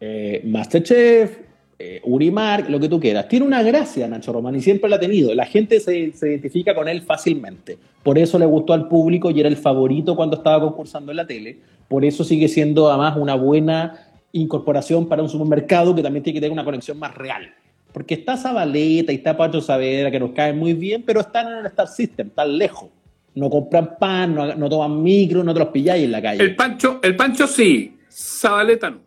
[0.00, 1.38] eh, Masterchef,
[1.78, 3.28] eh, Urimark, lo que tú quieras.
[3.28, 5.34] Tiene una gracia Nacho Román y siempre la ha tenido.
[5.34, 7.76] La gente se, se identifica con él fácilmente.
[8.02, 11.26] Por eso le gustó al público y era el favorito cuando estaba concursando en la
[11.26, 11.58] tele.
[11.88, 16.40] Por eso sigue siendo además una buena incorporación para un supermercado que también tiene que
[16.40, 17.54] tener una conexión más real.
[17.92, 21.58] Porque está Zabaleta y está Pacho Saavedra, que nos caen muy bien, pero están en
[21.58, 22.88] el Star System, están lejos.
[23.34, 26.42] No compran pan, no, no toman micro, no te los pilláis en la calle.
[26.42, 27.96] El Pancho, el Pancho sí.
[28.10, 28.98] Zabaleta no.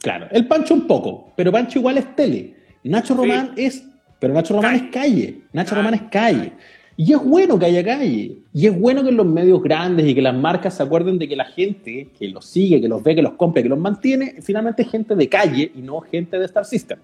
[0.00, 2.54] Claro, el Pancho un poco, pero Pancho igual es tele.
[2.84, 3.20] Nacho Sí.
[3.20, 3.84] Román es,
[4.20, 4.84] pero Nacho Román Calle.
[4.84, 5.40] es calle.
[5.52, 6.52] Nacho Calle, Román es calle.
[6.96, 8.38] Y es bueno que haya calle.
[8.52, 11.28] Y es bueno que en los medios grandes y que las marcas se acuerden de
[11.28, 14.36] que la gente que los sigue, que los ve, que los compra, que los mantiene,
[14.42, 16.98] finalmente es gente de calle y no gente de Star System.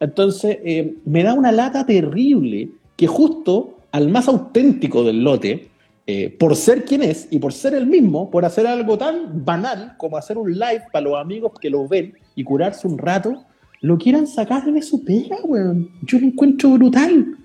[0.00, 5.68] Entonces, eh, me da una lata terrible que justo al más auténtico del lote,
[6.10, 9.94] eh, por ser quien es y por ser el mismo, por hacer algo tan banal
[9.98, 13.44] como hacer un live para los amigos que lo ven y curarse un rato,
[13.82, 15.90] lo quieran sacar de su pega, weón.
[16.00, 17.36] Yo lo encuentro brutal.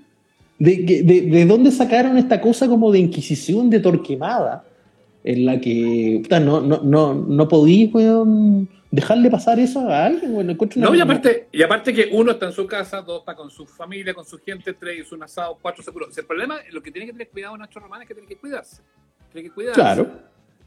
[0.59, 4.63] De, de, de dónde sacaron esta cosa como de inquisición de Torquemada,
[5.25, 10.49] en la que puta, no, no, no, no podí, weón, dejarle pasar eso a alguien,
[10.51, 13.35] encuentro una- No, y aparte, y aparte que uno está en su casa, dos está
[13.35, 16.05] con su familia, con su gente, tres hizo un asado, cuatro seguro.
[16.07, 18.29] O sea, el problema, lo que tiene que tener cuidado Nacho Román es que tiene
[18.29, 18.83] que cuidarse.
[19.31, 19.81] Tiene que cuidarse.
[19.81, 20.11] Claro.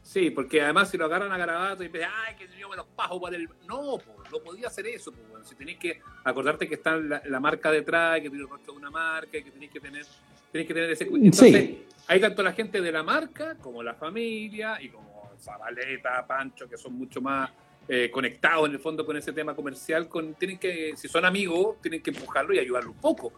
[0.01, 2.85] Sí, porque además si lo agarran a garabato y dicen, ay, que yo me los
[2.87, 3.47] pajo para el.
[3.65, 5.11] No, po, no podía hacer eso.
[5.13, 5.19] po.
[5.43, 8.79] Si tenés que acordarte que está la, la marca detrás, que tiene el rostro de
[8.79, 10.05] una marca, que tenés que tener,
[10.51, 11.31] tenés que tener ese cuidado.
[11.33, 11.85] Sí.
[12.07, 16.77] Hay tanto la gente de la marca como la familia y como Zabaleta, Pancho, que
[16.77, 17.49] son mucho más
[17.87, 21.81] eh, conectados en el fondo con ese tema comercial, con, tienen que, si son amigos,
[21.81, 23.31] tienen que empujarlo y ayudarlo un poco.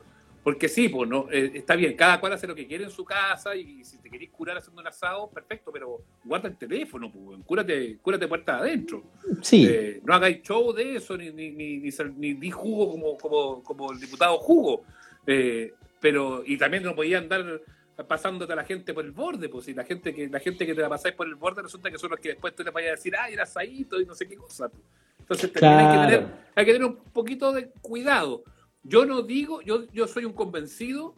[0.44, 3.04] Porque sí, pues no, eh, está bien, cada cual hace lo que quiere en su
[3.04, 7.40] casa y si te querés curar haciendo un asado, perfecto, pero guarda el teléfono, pues,
[7.46, 9.04] cúrate, cúrate puerta adentro.
[9.42, 9.68] Sí.
[9.70, 13.64] Eh, no hagáis show de eso, ni, ni, ni, ni, ni di jugo como, como,
[13.64, 14.84] como el diputado jugo.
[15.28, 17.62] Eh, pero, y también no podía andar
[18.08, 20.74] pasándote a la gente por el borde, pues si la gente que la gente que
[20.74, 22.90] te la pasáis por el borde resulta que son los que después tú le vayas
[22.90, 24.70] a decir, ay, era asadito y no sé qué cosa.
[24.70, 24.82] Pues.
[25.20, 25.78] Entonces Claro.
[25.78, 28.44] hay, que tener, hay que tener un poquito de cuidado.
[28.84, 31.14] Yo no digo, yo, yo soy un convencido,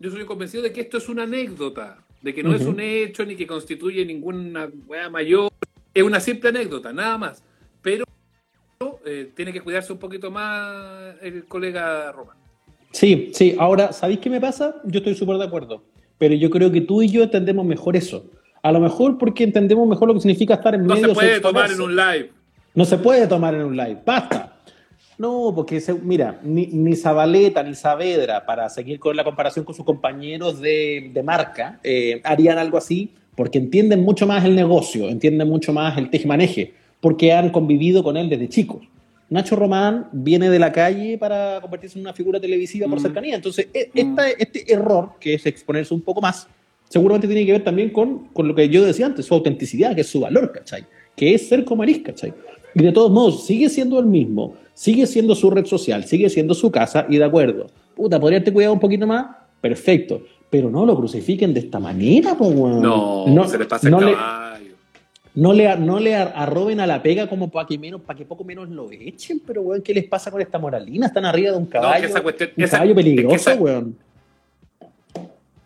[0.00, 2.80] yo soy un convencido de que esto es una anécdota, de que no es un
[2.80, 5.50] hecho ni que constituye ninguna weá mayor,
[5.92, 7.44] es una simple anécdota, nada más.
[7.82, 8.04] Pero
[9.04, 12.36] eh, tiene que cuidarse un poquito más el colega Román.
[12.92, 13.56] Sí, sí.
[13.58, 14.80] Ahora, ¿sabéis qué me pasa?
[14.84, 15.82] Yo estoy súper de acuerdo.
[16.18, 18.24] Pero yo creo que tú y yo entendemos mejor eso.
[18.62, 21.40] A lo mejor porque entendemos mejor lo que significa estar en No medio se puede
[21.40, 22.30] tomar en un live.
[22.74, 23.98] No se puede tomar en un live.
[24.06, 24.56] ¡Basta!
[25.18, 29.74] No, porque, se- mira, ni, ni Zabaleta ni Saavedra, para seguir con la comparación con
[29.74, 35.08] sus compañeros de, de marca, eh, harían algo así porque entienden mucho más el negocio,
[35.08, 38.82] entienden mucho más el tejemaneje, porque han convivido con él desde chicos.
[39.32, 43.02] Nacho Román viene de la calle para convertirse en una figura televisiva por Mm.
[43.02, 43.34] cercanía.
[43.36, 43.98] Entonces, e- Mm.
[43.98, 46.46] esta- este error, que es exponerse un poco más,
[46.88, 50.02] seguramente tiene que ver también con, con lo que yo decía antes, su autenticidad, que
[50.02, 50.84] es su valor, ¿cachai?
[51.16, 52.34] Que es ser como ¿cachai?
[52.74, 56.52] Y de todos modos, sigue siendo el mismo, sigue siendo su red social, sigue siendo
[56.52, 59.26] su casa, y de acuerdo, puta, podría haberte cuidado un poquito más,
[59.62, 62.82] perfecto, pero no lo crucifiquen de esta manera, po, weón.
[62.82, 64.71] No, se les pasa el no le, caballo.
[65.34, 68.24] No le, no le ar- arroben a la pega como para que, menos, para que
[68.24, 71.06] poco menos lo echen, pero weón, ¿qué les pasa con esta moralina?
[71.06, 73.60] Están arriba de un caballo, que esa cuestión- un esa- caballo peligroso, es que esa-
[73.62, 73.96] weón.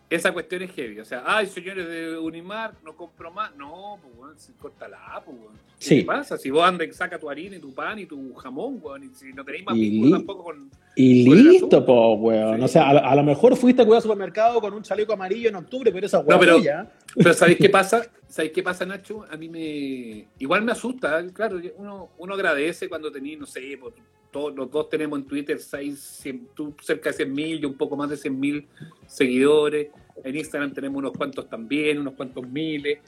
[0.09, 1.01] Esa cuestión es heavy.
[1.01, 3.55] O sea, ay, señores de Unimar, no compro más.
[3.57, 5.55] No, pues, weón, si, córtala, pues, weón.
[5.79, 5.97] ¿Qué Sí.
[6.01, 6.38] te pasa?
[6.38, 9.09] Si vos andas y sacas tu harina y tu pan y tu jamón, weón, y
[9.14, 10.71] si no tenéis más li- tampoco con.
[10.95, 12.59] Y Por listo, po, weón.
[12.59, 12.62] Sí.
[12.64, 15.49] O sea, a, a lo mejor fuiste a cuidar al supermercado con un chaleco amarillo
[15.49, 16.88] en octubre, pero esa weón No, pero- ya.
[17.16, 18.07] Pero ¿sabéis qué pasa?
[18.29, 19.25] ¿Sabéis qué pasa, Nacho?
[19.29, 20.29] A mí me.
[20.38, 21.61] Igual me asusta, claro.
[21.79, 23.92] Uno, uno agradece cuando tenéis, no sé, pues,
[24.37, 27.75] todos los dos tenemos en Twitter seis, cien- tú cerca de 100 mil, yo un
[27.79, 28.66] poco más de 100 mil
[29.07, 29.88] seguidores.
[30.22, 32.99] En Instagram tenemos unos cuantos también, unos cuantos miles.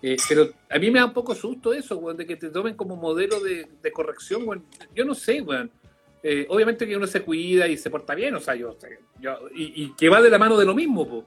[0.00, 2.94] Eh, pero a mí me da un poco susto eso, de que te tomen como
[2.94, 4.62] modelo de, corrección.
[4.94, 5.72] Yo no sé, weón.
[6.22, 8.76] Eh, obviamente que uno se cuida y se porta bien, o sea, yo,
[9.20, 11.24] yo- y, y que va de la mano de lo mismo, po.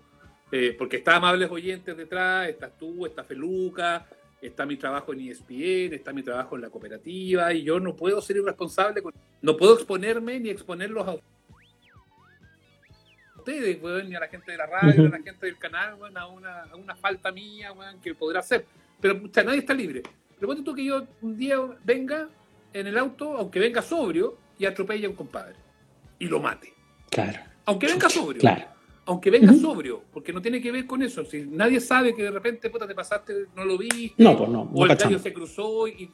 [0.54, 4.08] Eh, porque está amables oyentes detrás, estás tú, está Feluca,
[4.42, 8.22] está mi trabajo en ESPN, está mi trabajo en la cooperativa, y yo no puedo
[8.22, 11.16] ser irresponsable, con- no puedo exponerme ni exponerlos a
[13.38, 15.14] ustedes, weón, ni a la gente de la radio, Ujú.
[15.16, 18.40] a la gente del canal, weón, a una, a una falta mía, weón, que podrá
[18.40, 18.66] hacer.
[19.00, 20.04] Pero pucha, nadie está libre.
[20.36, 22.30] Pero ponte tú que yo un día venga
[22.74, 25.56] en el auto, aunque venga sobrio, y atropelle a un compadre.
[26.20, 26.74] Y lo mate.
[27.10, 28.42] Claro, Aunque venga sobrio.
[28.42, 28.66] claro.
[29.10, 31.26] Aunque venga sobrio, porque no tiene que ver con eso.
[31.26, 34.62] Si nadie sabe que de repente, puta, te pasaste, no lo viste, No, pues no,
[34.72, 36.12] o no el gallo se cruzó y.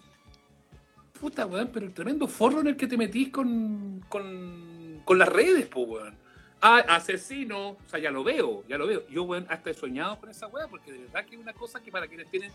[1.20, 5.28] Puta, weón, pero el tremendo forro en el que te metís con, con, con las
[5.28, 6.16] redes, po, weón.
[6.62, 9.04] Ah, asesino, o sea, ya lo veo, ya lo veo.
[9.10, 11.84] Yo, weón, hasta he soñado con esa weá, porque de verdad que es una cosa
[11.84, 12.50] que para quienes tienen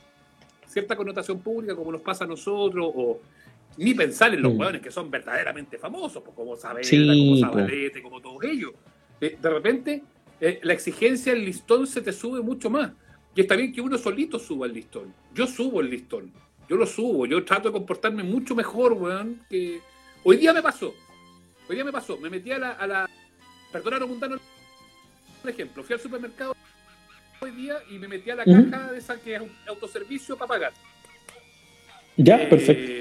[0.66, 3.20] cierta connotación pública, como nos pasa a nosotros, o
[3.76, 4.58] ni pensar en los Mm.
[4.60, 7.40] weones que son verdaderamente famosos, pues, como Saavedra, Sí, como po.
[7.58, 8.72] Zabalete, como todos ellos.
[9.20, 10.02] Eh, de repente,
[10.40, 12.92] eh, la exigencia, el listón se te sube mucho más.
[13.34, 15.14] Y está bien que uno solito suba el listón.
[15.34, 16.32] Yo subo el listón.
[16.68, 17.26] Yo lo subo.
[17.26, 19.40] Yo trato de comportarme mucho mejor, weón.
[19.48, 19.80] Que...
[20.24, 20.94] Hoy día me pasó.
[21.68, 22.16] Hoy día me pasó.
[22.18, 22.70] Me metí a la.
[22.72, 23.10] A la...
[23.72, 24.36] Perdona, no mundano.
[25.42, 26.54] Por ejemplo, fui al supermercado
[27.40, 30.48] hoy día y me metí a la caja de esa que es un autoservicio para
[30.48, 30.72] pagar.
[32.16, 32.92] Ya, Eh, perfecto.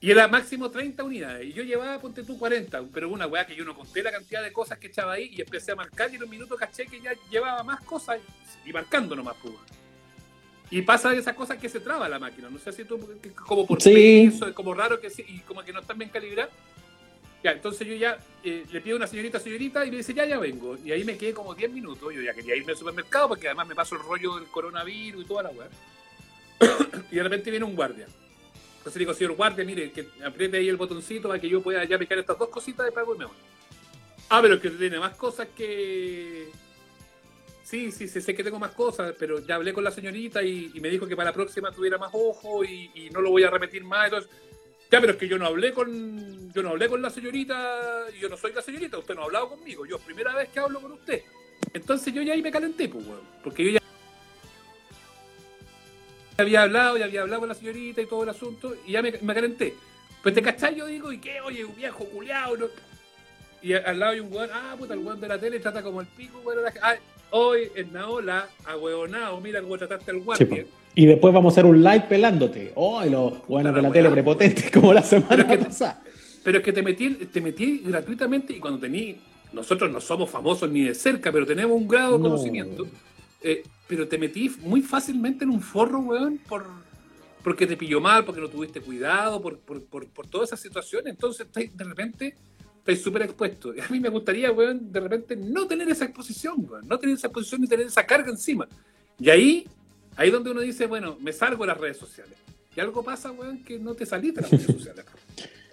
[0.00, 1.46] Y era máximo 30 unidades.
[1.48, 2.84] Y yo llevaba, ponte tú, 40.
[2.94, 5.40] Pero una weá que yo no conté la cantidad de cosas que echaba ahí y
[5.40, 8.20] empecé a marcar y en un minuto caché que ya llevaba más cosas
[8.64, 9.54] y marcando nomás, pues.
[10.70, 12.48] Y pasa de esas cosas que se traba la máquina.
[12.48, 13.00] No sé si tú,
[13.46, 14.28] como por Sí.
[14.30, 16.52] peso, es como raro que sí, y como que no están bien calibradas.
[17.42, 20.26] Ya, entonces yo ya eh, le pido a una señorita, señorita, y me dice, ya,
[20.26, 20.76] ya vengo.
[20.84, 22.12] Y ahí me quedé como 10 minutos.
[22.14, 25.26] Yo ya quería irme al supermercado porque además me paso el rollo del coronavirus y
[25.26, 25.68] toda la weá.
[27.10, 28.06] y de repente viene un guardia.
[28.78, 31.98] Entonces digo, señor guardia, mire, que apriete ahí el botoncito para que yo pueda ya
[31.98, 33.36] picar estas dos cositas de pago y me voy.
[34.30, 36.48] Ah, pero que tiene más cosas que...
[37.64, 40.72] Sí, sí, sí, sé que tengo más cosas, pero ya hablé con la señorita y,
[40.80, 43.84] me dijo que para la próxima tuviera más ojo y, no lo voy a repetir
[43.84, 44.06] más.
[44.06, 44.30] Entonces,
[44.90, 48.20] ya, pero es que yo no hablé con yo no hablé con la señorita, y
[48.20, 50.60] yo no soy la señorita, usted no ha hablado conmigo, yo es primera vez que
[50.60, 51.22] hablo con usted.
[51.74, 53.80] Entonces yo ya ahí me calenté, pues, weón, porque yo ya
[56.38, 59.12] había hablado, ya había hablado con la señorita y todo el asunto, y ya me,
[59.22, 59.74] me calenté.
[60.22, 61.40] Pues te cachai, yo digo, ¿y qué?
[61.40, 62.66] Oye, un viejo culiao, ¿no?
[63.60, 66.00] Y al lado hay un weón, ah, puta, el weón de la tele trata como
[66.00, 66.62] el pico, weón.
[66.62, 66.94] la- ah,
[67.30, 70.48] hoy en Naola, ahueonado, mira cómo trataste al Sí, guardia.
[70.64, 70.68] po.
[70.94, 72.72] Y después vamos a hacer un live pelándote.
[72.76, 76.02] Oh, y los buenos de la tele prepotentes, como la semana Pero es que- pasada.
[76.44, 79.16] Pero es que te metí, te metí gratuitamente y cuando tení,
[79.52, 82.24] nosotros no somos famosos ni de cerca, pero tenemos un grado de No.
[82.30, 82.86] conocimiento.
[83.42, 86.66] Eh, pero te metí muy fácilmente en un forro, weón, por,
[87.42, 91.12] porque te pilló mal, porque no tuviste cuidado, por, por, por, todas esas situaciones.
[91.14, 92.34] Entonces, de repente,
[92.78, 93.74] estáis súper expuesto.
[93.74, 97.16] Y a mí me gustaría, weón, de repente no tener esa exposición, weón, no tener
[97.16, 98.68] esa exposición ni tener esa carga encima.
[99.18, 99.66] Y ahí,
[100.16, 102.34] ahí donde uno dice, bueno, me salgo de las redes sociales.
[102.76, 105.04] Y algo pasa, weón, que no te salís de las redes sociales.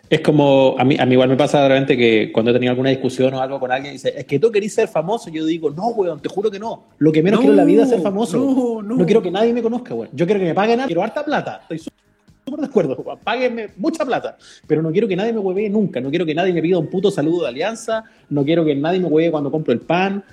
[0.09, 2.69] Es como, a mí, a mí igual me pasa de repente que cuando he tenido
[2.71, 5.29] alguna discusión o algo con alguien, dice, es que tú querís ser famoso.
[5.31, 6.83] Yo digo, no, weón, te juro que no.
[6.99, 8.37] Lo que menos No, quiero en la vida es ser famoso.
[8.37, 9.05] no, no.
[9.05, 10.09] quiero que nadie me conozca, weón.
[10.13, 11.59] Yo quiero que me paguen algo, quiero harta plata.
[11.63, 11.89] Estoy sú-
[12.45, 13.17] súper de acuerdo, weón.
[13.23, 14.37] Páguenme mucha plata.
[14.67, 15.99] Pero no quiero que nadie me huevee nunca.
[15.99, 18.03] No quiero que nadie me pida un puto saludo de alianza.
[18.29, 20.23] No quiero que nadie me huevee cuando compro el pan.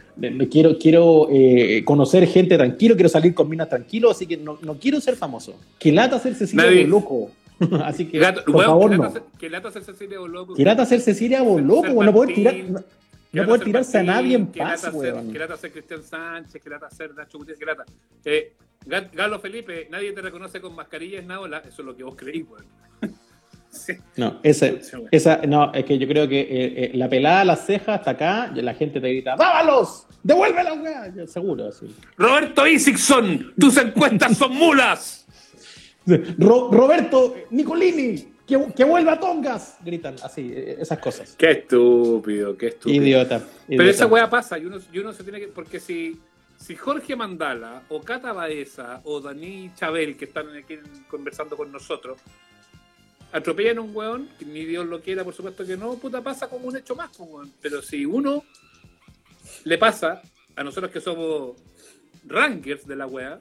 [0.50, 2.94] Quiero quiero eh, conocer gente tranquilo.
[2.94, 4.10] Quiero salir con minas tranquilo.
[4.10, 5.54] Así que no, no quiero ser famoso.
[5.78, 7.30] Que lata ser Cecilia loco.
[7.84, 9.38] así que, Gato- por weón, favor, que no.
[9.38, 10.54] Que lata Cecilia Boloco.
[10.54, 12.80] Que lata Cecilia Boloco, no poder Martín, tirar, que no,
[13.32, 15.32] no poder tirarse a nadie en paz, weón.
[15.32, 17.84] Que lata ser Cristian Sánchez, que lata ser Nacho Gutiérrez, que lata.
[18.24, 18.52] Eh,
[18.86, 22.14] Ga- Galo Felipe, nadie te reconoce con mascarilla en Naola, eso es lo que vos
[22.16, 22.64] creís, weón.
[23.72, 23.94] Sí.
[24.18, 24.66] No, esa,
[25.10, 28.52] esa, no, es que yo creo que eh, eh, la pelada las cejas hasta acá,
[28.54, 30.06] la gente te grita, ¡dábalos!
[30.22, 31.26] ¡Devuélvela, weá!
[31.26, 31.86] Seguro, así.
[32.18, 35.21] Roberto Isixson, tus encuestas son mulas.
[36.38, 41.34] Ro- Roberto Nicolini, que, que vuelva a Tongas, gritan así, eh, esas cosas.
[41.38, 43.02] Qué estúpido, qué estúpido.
[43.04, 43.38] Idiota.
[43.68, 43.90] Pero idiota.
[43.90, 45.48] esa weá pasa y uno, y uno se tiene que.
[45.48, 46.20] Porque si,
[46.58, 50.78] si Jorge Mandala, o Cata Baeza, o Dani Chabel, que están aquí
[51.08, 52.18] conversando con nosotros,
[53.32, 56.48] atropellan a un weón, que ni Dios lo quiera, por supuesto que no, puta, pasa
[56.48, 57.52] como un hecho más, pues, weón.
[57.62, 58.44] Pero si uno
[59.64, 60.20] le pasa,
[60.56, 61.56] a nosotros que somos
[62.26, 63.34] rankers de la weá,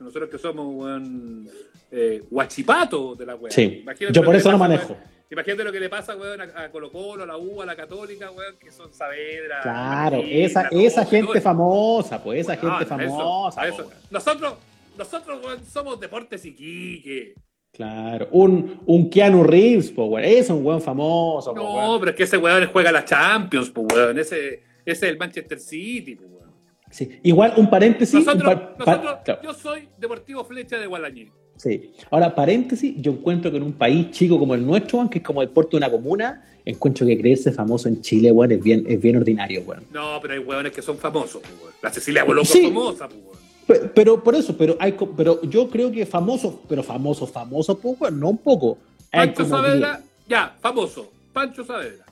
[0.00, 1.48] a nosotros que somos, weón,
[1.94, 3.50] eh, guachipato de la weá.
[3.52, 4.92] Sí, Imagínate yo por eso no manejo.
[4.94, 5.14] weón.
[5.30, 7.74] Imagínate lo que le pasa, weón, a, a Colo Colo, a la U, a la
[7.74, 9.60] Católica, weón, que son Saavedra.
[9.62, 13.60] Claro, Martín, esa, esa gente famosa, pues esa gente a famosa.
[13.62, 13.90] a eso.
[14.10, 14.54] Nosotros,
[14.98, 17.34] nosotros weón, somos Deportes Iquique.
[17.72, 20.24] Claro, un, un Keanu Reeves, po, weón.
[20.28, 22.00] Es un weón famoso, po, No, weón.
[22.00, 24.18] pero es que ese weón juega la Champions, pues, weón.
[24.18, 26.50] Ese, ese es el Manchester City, pues, weón.
[26.90, 27.18] Sí.
[27.24, 28.14] Igual, un paréntesis.
[28.24, 31.32] Nosotros, par- nosotros yo soy Deportivo Flecha de Gualañé.
[31.56, 31.92] Sí.
[32.10, 35.40] Ahora, paréntesis, yo encuentro que en un país chico como el nuestro, que es como
[35.42, 39.00] el puerto de una comuna, encuentro que creerse famoso en Chile, weón, es bien, es
[39.00, 39.84] bien ordinario, weón.
[39.92, 41.72] No, pero hay weones que son famosos, pues, weón.
[41.82, 42.58] La Cecilia Boloco Sí.
[42.58, 43.34] es famosa, pues, weón.
[43.66, 48.10] Pe- Pero, por eso, pero hay pero yo creo que famoso, pero famoso, famoso poco,
[48.10, 48.76] no un poco.
[49.10, 51.10] Pancho Saavedra, ya, famoso.
[51.32, 52.04] Pancho Saavedra.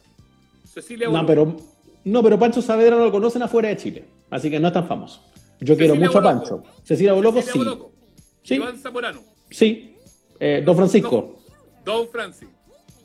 [0.64, 1.12] Cecilia diez.
[1.20, 1.56] No, Boloco.
[1.56, 1.66] pero
[2.04, 5.20] no, pero Pancho Saavedra lo conocen afuera de Chile, así que no es tan famoso.
[5.60, 6.40] Yo quiero Cecilia mucho a Boloco.
[6.62, 6.64] Pancho.
[6.84, 7.58] Cecilia Boloco, Cecilia sí.
[7.58, 7.92] Boloco.
[8.42, 8.54] Sí.
[8.54, 9.20] Iván Zamorano.
[9.52, 9.96] Sí.
[10.40, 11.38] Eh, Don Francisco.
[11.84, 12.48] Don Francis.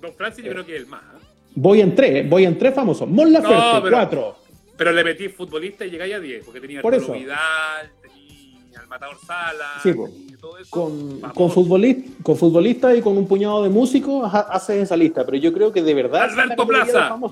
[0.02, 1.02] Don Francis yo creo que es el más.
[1.02, 1.26] ¿eh?
[1.56, 3.08] Voy en tres, voy en tres famosos.
[3.10, 4.36] Mon Laferte, No, cuatro.
[4.78, 7.14] Pero le metí futbolista y llegáis a 10, porque tenía Por eso.
[7.14, 9.92] Vidal, tenía al Matador Sala, Sí,
[10.40, 10.70] todo eso.
[10.70, 15.26] Con, con, futbolista, con futbolista y con un puñado de músicos ha- haces esa lista,
[15.26, 16.22] pero yo creo que de verdad.
[16.30, 17.18] Alberto Plaza.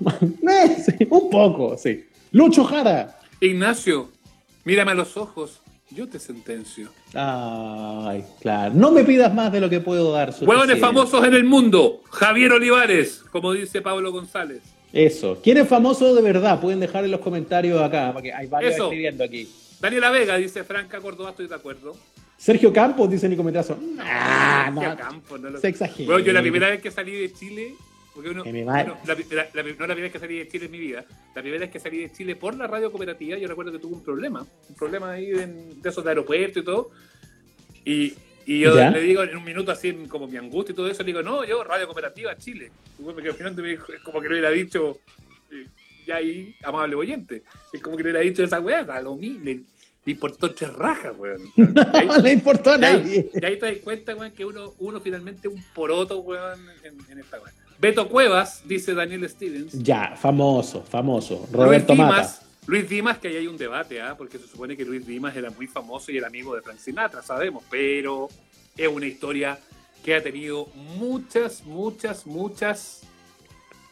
[0.00, 2.06] Eh, sí, un poco, sí.
[2.32, 3.18] Lucho Jara.
[3.40, 4.08] Ignacio,
[4.64, 5.60] mírame a los ojos,
[5.90, 6.88] yo te sentencio.
[7.14, 8.74] Ay, claro.
[8.74, 10.34] No me pidas más de lo que puedo dar.
[10.40, 14.62] Huevones famosos en el mundo, Javier Olivares, como dice Pablo González.
[14.92, 15.38] Eso.
[15.42, 16.60] ¿Quién es famoso de verdad?
[16.60, 18.84] Pueden dejar en los comentarios acá, porque hay varios Eso.
[18.84, 19.48] escribiendo aquí.
[19.80, 21.94] Daniela Vega dice Franca Córdoba, estoy de acuerdo.
[22.36, 23.76] Sergio Campos, dice Nico Metrazo.
[24.00, 24.80] Ah, no.
[24.80, 26.06] Sergio Campos, no lo- Se exagera.
[26.12, 27.74] Bueno, yo la primera vez que salí de Chile,
[28.18, 30.70] porque uno, bueno, la- la- la- no la primera vez que salí de Chile en
[30.72, 31.04] mi vida,
[31.36, 33.94] la primera vez que salí de Chile por la radio cooperativa, yo recuerdo que tuve
[33.94, 36.90] un problema, un problema ahí en- de esos de aeropuerto y todo,
[37.84, 38.14] y,
[38.44, 38.90] y yo ¿Ya?
[38.90, 41.44] le digo en un minuto así, como mi angustia y todo eso, le digo, no,
[41.44, 42.72] yo radio cooperativa Chile.
[42.98, 44.98] Y bueno, me quedo mirando y me dijo, es como que le hubiera dicho,
[45.52, 45.66] eh,
[46.04, 49.44] ya ahí, amable oyente, es como que le hubiera dicho esa weá, a lo mismo,
[49.44, 49.60] le,
[50.06, 51.40] importó tres rajas, weón.
[51.56, 53.30] No le importó a Y ahí, nadie.
[53.32, 56.96] y ahí te das cuenta, weón, que uno, uno finalmente es un poroto, weón, en,
[57.12, 57.54] en esta weón.
[57.80, 59.72] Beto Cuevas, dice Daniel Stevens.
[59.82, 61.48] Ya, famoso, famoso.
[61.52, 62.14] Roberto Luis Mata.
[62.16, 64.14] Dimas, Luis Dimas, que ahí hay un debate, ¿ah?
[64.18, 67.22] porque se supone que Luis Dimas era muy famoso y era amigo de Frank Sinatra,
[67.22, 68.28] sabemos, pero
[68.76, 69.58] es una historia
[70.04, 70.66] que ha tenido
[70.98, 73.02] muchas, muchas, muchas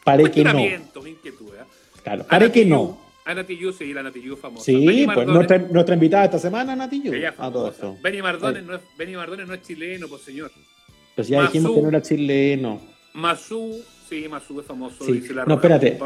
[0.03, 0.59] Pare que no.
[0.59, 1.61] inquietudes.
[1.61, 1.65] ¿ah?
[2.03, 2.97] Claro, pare que no.
[3.25, 4.63] Ana Tijoux, sí, la Nati Yu es famosa.
[4.63, 7.13] Sí, Benny pues Mardones- nuestra, nuestra invitada esta semana, Nati Yu.
[7.13, 7.97] ella A todo esto.
[8.01, 10.49] Benny Mardones, no es, Benny Mardones no es chileno, pues señor.
[11.13, 11.75] Pues ya dijimos Mazú.
[11.75, 12.79] que no era chileno.
[13.17, 15.03] Mazú, sí, Mazú es famoso.
[15.03, 15.13] Sí.
[15.13, 15.97] dice la No, espérate.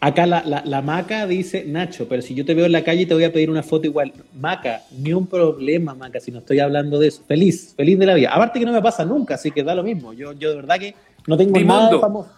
[0.00, 3.06] Acá la, la, la Maca dice, Nacho, pero si yo te veo en la calle
[3.06, 4.12] te voy a pedir una foto igual.
[4.38, 7.22] Maca, ni un problema, Maca, si no estoy hablando de eso.
[7.26, 8.30] Feliz, feliz de la vida.
[8.34, 10.12] Aparte que no me pasa nunca, así que da lo mismo.
[10.12, 10.94] Yo, yo de verdad que
[11.26, 11.82] no tengo Dimondo.
[11.84, 12.30] nada de famoso.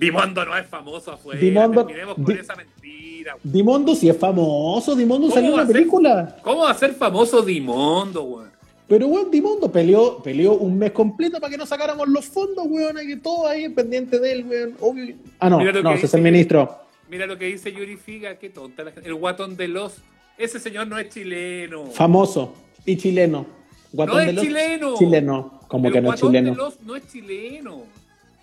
[0.00, 1.40] Dimondo no es famoso afuera.
[1.40, 3.36] Dimondo- Terminemos con Di- esa mentira.
[3.42, 6.36] Dimondo sí es famoso, Dimondo ¿Cómo salió en una película.
[6.42, 8.51] ¿Cómo va a ser famoso Dimondo, weón?
[8.92, 12.94] Pero, weón, Dimondo peleó, peleó un mes completo para que no sacáramos los fondos, weón,
[12.98, 14.74] que todo ahí pendiente de él, weón.
[14.80, 15.14] Obvio.
[15.38, 16.76] Ah, no, no, ese es el ministro.
[17.08, 19.08] Mira lo que dice Yuri Figa, qué tonta la gente.
[19.08, 19.94] El guatón de los.
[20.36, 21.86] Ese señor no es chileno.
[21.86, 22.52] Famoso
[22.84, 23.46] y chileno.
[23.94, 24.98] Guatón No es los- chileno.
[24.98, 25.60] Chileno.
[25.68, 26.50] Como que no es guatón chileno.
[26.50, 27.82] de los no es chileno.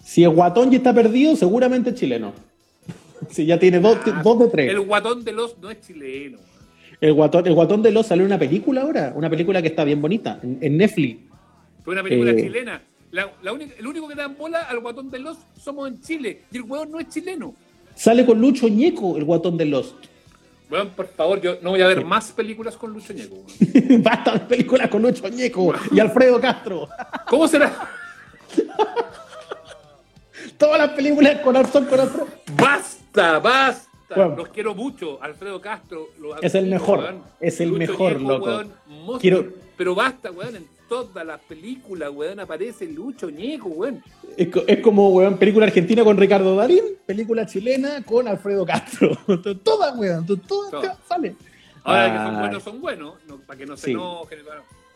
[0.04, 2.34] Si es guatón y está perdido, seguramente es chileno.
[3.30, 4.72] Si ya tiene dos, Ah, dos de tres.
[4.72, 6.40] El guatón de los no es chileno.
[7.02, 9.84] El guatón, el guatón de los salió en una película ahora, una película que está
[9.86, 11.20] bien bonita, en, en Netflix.
[11.84, 12.44] Fue una película Eh.
[12.44, 12.82] chilena.
[13.12, 16.42] La, la única, el único que dan bola al guatón de los somos en Chile.
[16.52, 17.56] Y el hueón no es chileno.
[17.96, 19.96] Sale con Lucho Ñeco, el guatón de los.
[20.70, 23.38] Weón, por favor, yo no voy a ver más películas con Lucho Ñeco.
[24.04, 26.88] Basta de películas con Lucho Ñeco y Alfredo Castro.
[27.28, 27.90] ¿Cómo será?
[30.58, 32.28] Todas las películas con son con Alfredo.
[32.56, 33.40] ¡Basta!
[34.16, 34.36] Weón.
[34.38, 35.22] Los quiero mucho.
[35.22, 36.10] Alfredo Castro.
[36.42, 37.24] Es el mejor, weón.
[37.40, 38.46] es el Lucho mejor, Ñeco, loco.
[38.46, 39.20] weón, monstruo.
[39.20, 39.46] Quiero-
[39.78, 40.56] Pero basta, weón.
[40.56, 44.04] En todas las películas, weón, aparece Lucho Ñeco, weón.
[44.36, 49.16] Es, co- es como, weón, película argentina con Ricardo Darín, película chilena con Alfredo Castro.
[49.64, 50.98] Todas, weón, todas Todas.
[51.08, 51.36] sale.
[51.84, 52.40] Ahora que son Ay.
[52.42, 53.14] buenos, son buenos.
[53.28, 53.92] no, para que no se Sí.
[53.92, 54.40] enojen.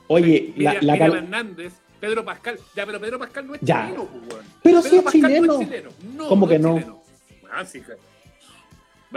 [0.08, 2.60] Oye, la, la cal- Hernández, Pedro Pascal.
[2.76, 3.84] Ya, pero Pedro Pascal no es Ya.
[3.86, 4.46] chileno, pues, weón.
[4.62, 5.54] Pero Pedro sí es Pascal No chileno.
[5.54, 5.90] es chileno.
[6.18, 6.74] No, ¿Cómo que no?
[6.76, 7.04] chileno.
[7.66, 7.82] Sí,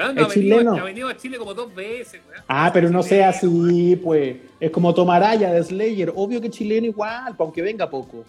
[0.02, 0.76] Es ha venido, chileno.
[0.76, 2.42] ha venido a Chile como dos veces, weón.
[2.48, 4.36] Ah, pero no sea Chileno, así, pues.
[4.60, 6.12] Es como Tomaraya de Slayer.
[6.14, 8.24] Obvio que chileno igual, aunque venga poco.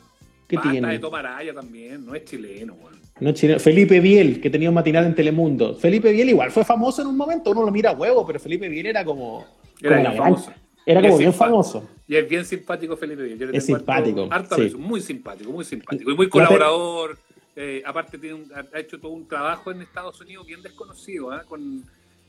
[0.48, 0.88] ¿Qué Basta tiene?
[0.94, 2.98] de tomar Araya también, no es chileno, weón.
[3.20, 3.60] No es chileno.
[3.60, 5.76] Felipe Biel, que tenía un matinal en Telemundo.
[5.76, 8.70] Felipe Biel igual fue famoso en un momento, uno lo mira a huevo, pero Felipe
[8.70, 9.46] Biel era como.
[9.82, 10.52] Era como famoso.
[10.86, 11.64] Era Y como es bien simpático.
[11.64, 11.90] famoso.
[12.08, 13.38] Y es bien simpático Felipe Villar.
[13.40, 14.62] Yo le Es tengo harto- simpático, harto sí.
[14.62, 14.80] aprecio.
[14.80, 16.12] Muy simpático, muy simpático.
[16.12, 17.18] Y muy colaborador.
[17.60, 21.44] Eh, aparte tiene un- ha hecho todo un trabajo en Estados Unidos bien desconocido, ¿ah?
[21.48, 21.84] con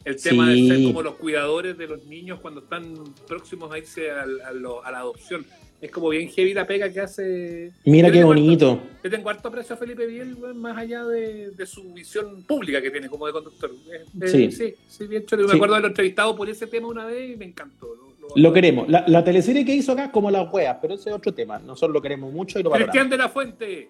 [0.05, 0.69] el tema Sí.
[0.69, 2.95] de ser como los cuidadores de los niños cuando están
[3.27, 5.45] próximos a irse a, lo- a la adopción.
[5.81, 7.71] Es como bien heavy la pega que hace.
[7.85, 8.81] Mira qué harto- bonito.
[9.05, 12.91] Yo tengo harto aprecio a Felipe Biel, más allá de, de su visión pública que
[12.91, 13.71] tiene como de conductor.
[13.93, 14.51] Eh, eh, Sí.
[14.51, 15.43] sí, sí, bien chulo.
[15.45, 15.55] Me Sí.
[15.57, 17.87] acuerdo de haberlo entrevistado por ese tema una vez y me encantó.
[17.95, 18.89] Lo, lo- Lo queremos.
[18.89, 21.59] La, la teleserie que hizo acá es como las weas, pero ese es otro tema.
[21.61, 22.91] Nosotros lo queremos mucho y lo valoramos.
[22.93, 23.89] Cristian de la Fuente.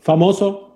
[0.00, 0.69] Famoso.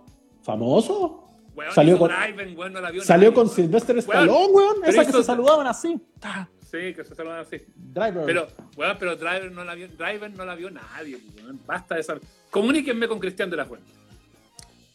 [0.44, 1.20] ¿Famoso?
[1.56, 3.56] Weón, Salió con- Driven, weón, no la vio Salió nadie, con weón.
[3.56, 4.76] Sylvester Stallone, weón.
[4.80, 6.00] pero Esa que se saludaban así.
[6.20, 7.58] Ta, Sí, que se saludan así.
[7.76, 8.24] Driver.
[8.26, 11.60] Pero, weón, pero Driver no la vio, Driver no la vio nadie, weón.
[11.66, 12.16] Basta de esa.
[12.50, 13.86] Comuníquenme con Cristian de la Fuente.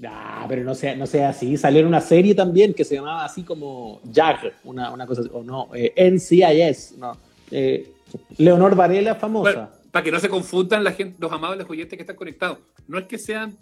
[0.05, 1.57] Ah, pero no sea, no sea así.
[1.57, 5.29] Salió en una serie también que se llamaba así como Jag, una, una cosa así.
[5.33, 6.95] O no, eh, NCIS.
[6.97, 7.17] No.
[7.51, 7.91] Eh,
[8.37, 9.51] Leonor Varela, famosa.
[9.53, 12.59] Bueno, para que no se confundan la gente, los amables oyentes que están conectados.
[12.87, 13.57] No es que sean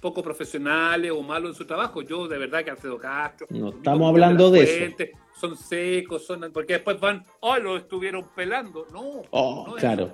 [0.00, 2.02] poco profesionales o malos en su trabajo.
[2.02, 3.46] Yo, de verdad, que Alfredo Castro.
[3.50, 4.78] No estamos hablando la de eso.
[4.78, 6.50] Fuente, Son secos, son.
[6.52, 8.86] Porque después van, oh, lo estuvieron pelando.
[8.92, 9.22] No.
[9.30, 10.12] oh, no claro.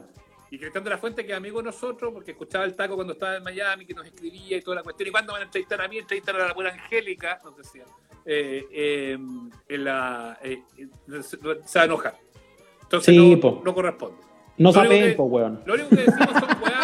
[0.51, 3.14] Y Cristian de la Fuente, que es amigo de nosotros, porque escuchaba el taco cuando
[3.14, 5.09] estaba en Miami, que nos escribía y toda la cuestión.
[5.09, 5.99] ¿Y cuándo van a entrevistar a mí?
[5.99, 7.85] Entrevistar a la buena Angélica, nos decía.
[8.24, 9.18] Eh, eh,
[9.68, 12.18] en la, eh, eh, se va a enojar.
[12.82, 13.62] Entonces Sí, no, po.
[13.64, 14.16] no corresponde.
[14.57, 14.72] No
[15.16, 15.62] po, weón.
[15.66, 16.84] Lo único que decimos son reales.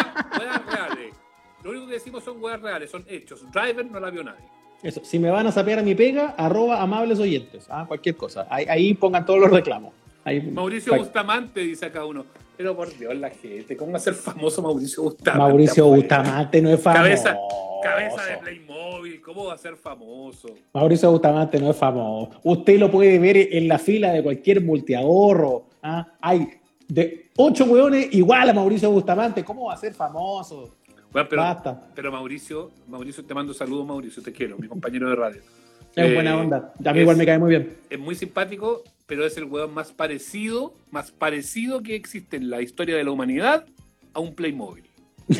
[1.63, 3.43] Lo único que decimos son weas reales, son hechos.
[3.51, 4.45] Driver no la vio nadie.
[4.81, 7.67] Eso, si me van a sapear a mi pega, arroba amables oyentes.
[7.69, 8.47] Ah, cualquier cosa.
[8.49, 9.93] Ahí, ahí pongan todos los reclamos.
[10.23, 12.25] Ahí, Mauricio Bustamante, dice acá uno.
[12.57, 15.39] Pero por Dios, la gente, ¿cómo va a ser famoso Mauricio Bustamante?
[15.39, 16.01] Mauricio afuera?
[16.01, 17.03] Bustamante no es famoso.
[17.03, 17.37] Cabeza,
[17.81, 20.49] cabeza de Playmobil, ¿cómo va a ser famoso?
[20.73, 22.39] Mauricio Bustamante no es famoso.
[22.43, 25.65] Usted lo puede ver en la fila de cualquier multiahorro.
[25.81, 26.07] ¿ah?
[26.21, 26.47] Hay
[26.87, 29.43] de ocho hueones igual a Mauricio Bustamante.
[29.43, 30.75] ¿Cómo va a ser famoso?
[31.11, 31.87] Bueno, pero, Basta.
[31.95, 35.41] pero Mauricio, Mauricio, te mando saludos, Mauricio, te quiero, mi compañero de radio.
[35.95, 36.73] Es Eh, buena onda.
[36.85, 37.73] A mí es- igual me cae muy bien.
[37.89, 42.61] Es muy simpático, pero es el hueón más parecido, más parecido que existe en la
[42.61, 43.65] historia de la humanidad
[44.13, 44.85] a un Playmobil.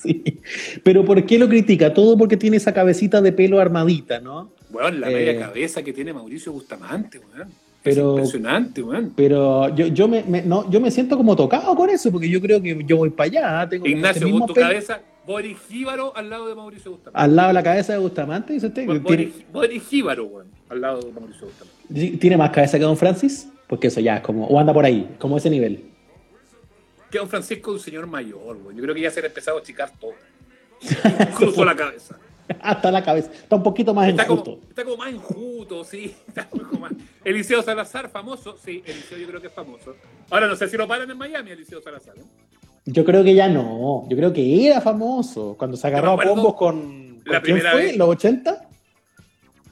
[0.00, 0.22] Sí.
[0.84, 1.92] Pero ¿por qué lo critica?
[1.92, 4.52] Todo porque tiene esa cabecita de pelo armadita, ¿no?
[4.70, 7.48] Weón, la Eh, media cabeza que tiene Mauricio Bustamante, weón.
[7.82, 9.12] Pero- es impresionante, weón.
[9.16, 12.40] Pero yo, yo, me, me- no, yo me siento como tocado con eso, porque yo
[12.40, 13.60] creo que yo voy para allá.
[13.60, 13.68] ¿ah?
[13.68, 17.20] Tengo como Ignacio, mismo vos tu cabeza, Boris Jíbaro al lado de Mauricio Bustamante.
[17.22, 18.86] Al lado de la cabeza de Bustamante, dice usted.
[18.86, 22.16] Boris, ¿Tiene, Boris weón, al lado de Mauricio Bustamante.
[22.18, 23.48] ¿Tiene más cabeza que Don Francis?
[23.66, 25.84] Porque eso ya es como, o anda por ahí, como ese nivel.
[27.10, 28.74] Que don Francisco es un señor mayor, weón.
[28.76, 30.12] Yo creo que ya se le ha empezado a achicar todo.
[31.30, 32.18] Incluso la cabeza.
[32.62, 33.30] Hasta la cabeza.
[33.32, 34.44] Está un poquito más Está enjuto.
[34.56, 36.14] como, está como más enjuto, sí.
[36.28, 36.92] Está un poco más.
[37.24, 38.56] Eliseo Salazar, famoso.
[38.62, 39.94] Sí, Eliseo yo creo que es famoso.
[40.30, 42.14] Ahora no sé si lo paran en Miami, Eliseo Salazar.
[42.84, 44.06] Yo creo que ya no.
[44.08, 45.54] Yo creo que era famoso.
[45.58, 47.18] Cuando se agarró a combos con.
[47.24, 47.82] la ¿con quién primera fue?
[47.82, 47.96] vez.
[47.96, 48.68] ¿Los 80?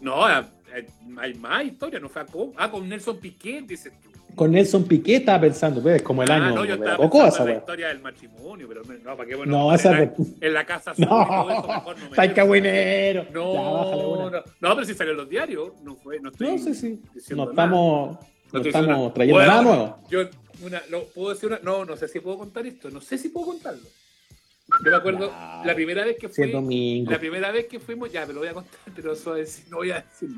[0.01, 0.87] No, eh,
[1.19, 2.27] hay más historia, no fue a
[2.59, 4.11] ah, con Nelson Piquet, dices tú.
[4.37, 7.43] Con Nelson Piquet estaba pensando, pues, como el ah, año no, yo la estaba pensando
[7.43, 9.59] en la historia del matrimonio, pero no, no, ¿para qué bueno?
[9.59, 13.27] No, en, esa la, de- en la casa todo eso, No, mejor no cagüinero.
[13.33, 17.01] No, no, no, pero si salió en los diarios, no fue, no estoy No si.
[17.15, 18.19] diciendo No estamos,
[18.53, 19.99] No no estamos trayendo Bueno, nada nuevo.
[20.11, 20.21] Yo,
[20.63, 21.59] una, lo, ¿puedo decir una?
[21.61, 22.91] No, no sé si puedo contar esto.
[22.91, 23.89] No sé si puedo contarlo.
[24.85, 25.33] Yo me acuerdo
[25.65, 27.05] la primera vez que fui.
[27.07, 29.79] La primera vez que fuimos, ya, me lo voy a contar, pero eso es, no
[29.79, 30.29] voy a decir.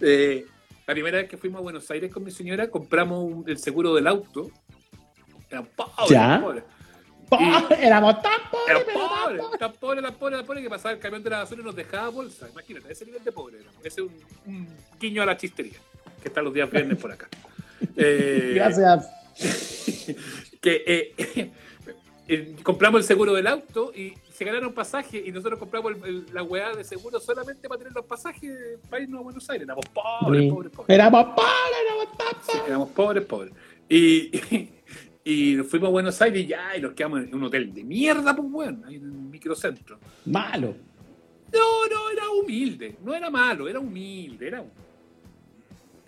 [0.00, 0.44] Eh,
[0.86, 3.94] la primera vez que fuimos a Buenos Aires con mi señora, compramos un- el seguro
[3.94, 4.50] del auto.
[5.50, 6.40] Eran pobres, Ya.
[6.42, 6.64] pobres.
[7.28, 7.38] Po-
[7.80, 10.92] Éramos tan pobres, Eran pero tan pobres, tan pobres, tan pobres, tan pobres que pasaba
[10.92, 12.48] el camión de la basura y nos dejaba bolsa.
[12.50, 13.76] Imagínate, ese nivel de pobre éramos.
[13.84, 14.14] Ese es un,
[14.46, 14.68] un
[15.00, 15.78] guiño a la chistería,
[16.22, 17.28] que está los días viernes por acá.
[17.96, 19.10] Eh, Gracias.
[20.60, 21.50] que eh,
[22.28, 26.26] eh, compramos el seguro del auto y se ganaron pasajes y nosotros compramos el- el-
[26.34, 28.50] la weá de seguro solamente para tener los pasajes
[28.90, 29.64] para irnos a Buenos Aires.
[29.64, 30.50] Éramos pobres, Sí.
[30.50, 30.94] pobres, pobres.
[30.94, 33.52] Éramos pobres, éramos tan Sí, éramos pobres, pobres.
[33.88, 34.30] Y,
[35.24, 37.84] y, nos fuimos a Buenos Aires y ya, y nos quedamos en un hotel de
[37.84, 39.98] mierda, pues weón, ahí en un microcentro.
[40.26, 40.74] malo.
[41.52, 44.70] No, no, era humilde, no era malo, era humilde, era un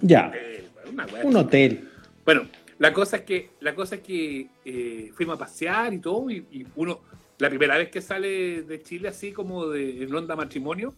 [0.00, 1.88] Ya, hotel, una weá un hotel.
[2.24, 2.42] Bueno,
[2.78, 6.44] la cosa es que, la cosa es que eh, fuimos a pasear y todo, y,
[6.50, 7.00] y uno,
[7.38, 10.94] la primera vez que sale de Chile así como de en onda matrimonio,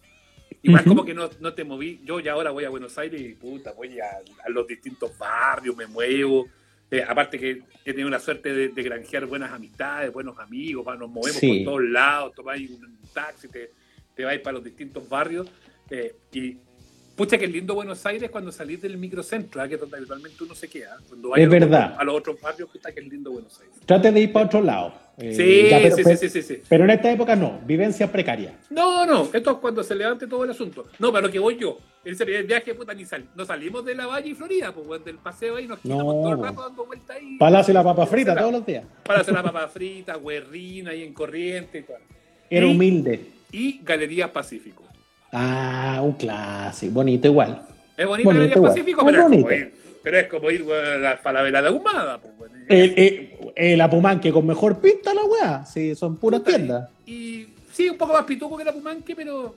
[0.63, 0.89] igual Ujú.
[0.89, 3.73] como que no, no te moví, yo ya ahora voy a Buenos Aires y puta,
[3.73, 4.05] voy a,
[4.45, 6.47] a los distintos barrios, me muevo.
[6.91, 11.09] Eh, aparte que he tenido la suerte de, de granjear buenas amistades, buenos amigos, nos
[11.09, 11.59] movemos Sí.
[11.63, 13.71] por todos lados, tomáis un taxi, te,
[14.15, 15.47] te vais para los distintos barrios.
[15.91, 16.57] eh, y
[17.15, 19.67] pucha que lindo Buenos Aires cuando salís del microcentro, ¿ah?
[19.67, 20.97] que es donde habitualmente uno se queda.
[21.07, 21.83] Cuando Es a los verdad.
[21.85, 23.75] otros- a los otros barrios, puta que es lindo Buenos Aires.
[23.85, 24.93] Trate de ir para otro lado.
[25.21, 28.53] Eh, Sí, ya, pero, sí, sí, sí, sí, pero en esta época no, vivencia precaria.
[28.69, 30.85] No, no, esto es cuando se levante todo el asunto.
[30.97, 31.77] No, pero lo que voy yo.
[32.05, 35.17] Ese primer viaje, puta, ni sal, no salimos de la Valle y Florida, pues, del
[35.17, 36.21] paseo ahí, nos quedamos No.
[36.21, 37.37] todo el rato dando vueltas ahí.
[37.37, 38.85] Palacio y la papa frita todos los días.
[39.03, 41.97] Para hacer la papa frita, huerrina ahí en corriente y todo.
[42.49, 43.19] Era Y- humilde.
[43.51, 44.83] Y Galería Pacífico.
[45.33, 47.61] Ah, un clásico, bonito igual.
[47.97, 48.71] Es bonito, Bonito, Galería igual.
[48.71, 49.49] Pacífico, pero bonito.
[50.03, 52.51] Pero es como ir weón, a la Falabella de Ahumada, pues.
[52.67, 55.65] El, el, el Apumanque con mejor pinta la weá.
[55.65, 56.89] Sí, son puras tiendas.
[57.05, 59.55] Y sí, un poco más pituco que la Pumanque, pero.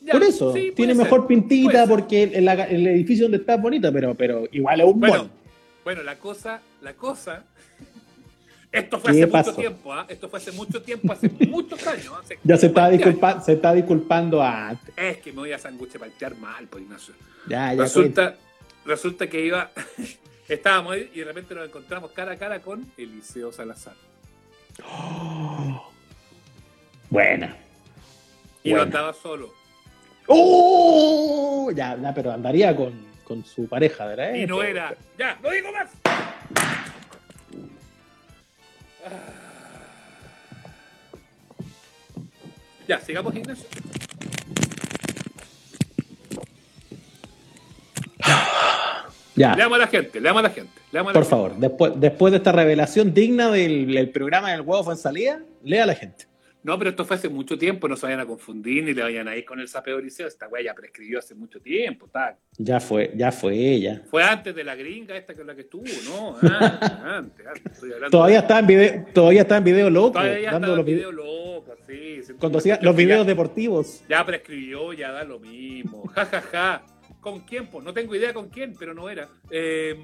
[0.00, 3.62] ya, Por eso, sí, tiene ser, mejor pintita porque el, el edificio donde está es
[3.62, 5.30] bonito, pero, pero igual es un Bueno, buen.
[5.84, 7.44] bueno, la cosa, la cosa.
[8.72, 9.50] Esto fue ¿Qué hace pasó?
[9.50, 10.06] mucho tiempo, ¿ah?
[10.08, 12.12] Esto fue hace mucho tiempo, hace muchos años.
[12.22, 14.94] hace Ya se está, 20 disculpa, se está disculpando antes.
[14.96, 17.12] Es que me voy a sanguche paltear mal, pues Ignacio.
[17.48, 17.82] Ya, ya.
[17.82, 18.36] Resulta,
[18.84, 19.70] resulta que iba.
[20.48, 23.94] Estábamos ahí y de repente nos encontramos cara a cara con Eliseo Salazar.
[24.76, 25.82] cuenta.
[27.10, 27.56] Buena.
[28.62, 28.76] Y Buena.
[28.76, 29.52] no andaba solo.
[30.26, 31.70] ¡Oh!
[31.74, 32.92] Ya, ya, pero andaría con,
[33.24, 34.34] con su pareja, ¿verdad?
[34.34, 34.94] Y no era.
[35.18, 35.38] ¡Ya!
[35.42, 35.90] ¡No digo más!
[42.88, 43.66] Ya, sigamos, Ignacio.
[49.34, 50.72] Ya, Leamos a la gente, leamos a la gente.
[50.92, 51.30] leamos a la por gente.
[51.30, 55.40] favor, después, después de esta revelación digna del, del programa del huevo fue en salida,
[55.64, 56.26] lea a la gente.
[56.64, 59.26] No, pero esto fue hace mucho tiempo, no se vayan a confundir ni le vayan
[59.26, 60.28] a ir con el sapeo Eliseo.
[60.28, 62.36] Esta weá ya prescribió hace mucho tiempo, está.
[62.56, 64.02] Ya fue, ya fue ella.
[64.08, 66.36] Fue antes de la gringa esta que es la que estuvo, ¿no?
[66.40, 67.72] Antes, antes, antes.
[67.72, 70.78] Estoy hablando Todavía está en video, todavía está en video loco, Todavía dando estaba los
[70.78, 71.10] el videos.
[71.14, 72.20] video loco, sí.
[72.38, 74.04] Cuando hacía Ya- los videos deportivos.
[74.08, 76.06] Ya prescribió, ya da lo mismo.
[76.14, 76.82] Ja, ja, ja.
[77.22, 77.68] ¿Con quién?
[77.68, 79.28] Pues no tengo idea con quién, pero no era.
[79.48, 79.96] Eh,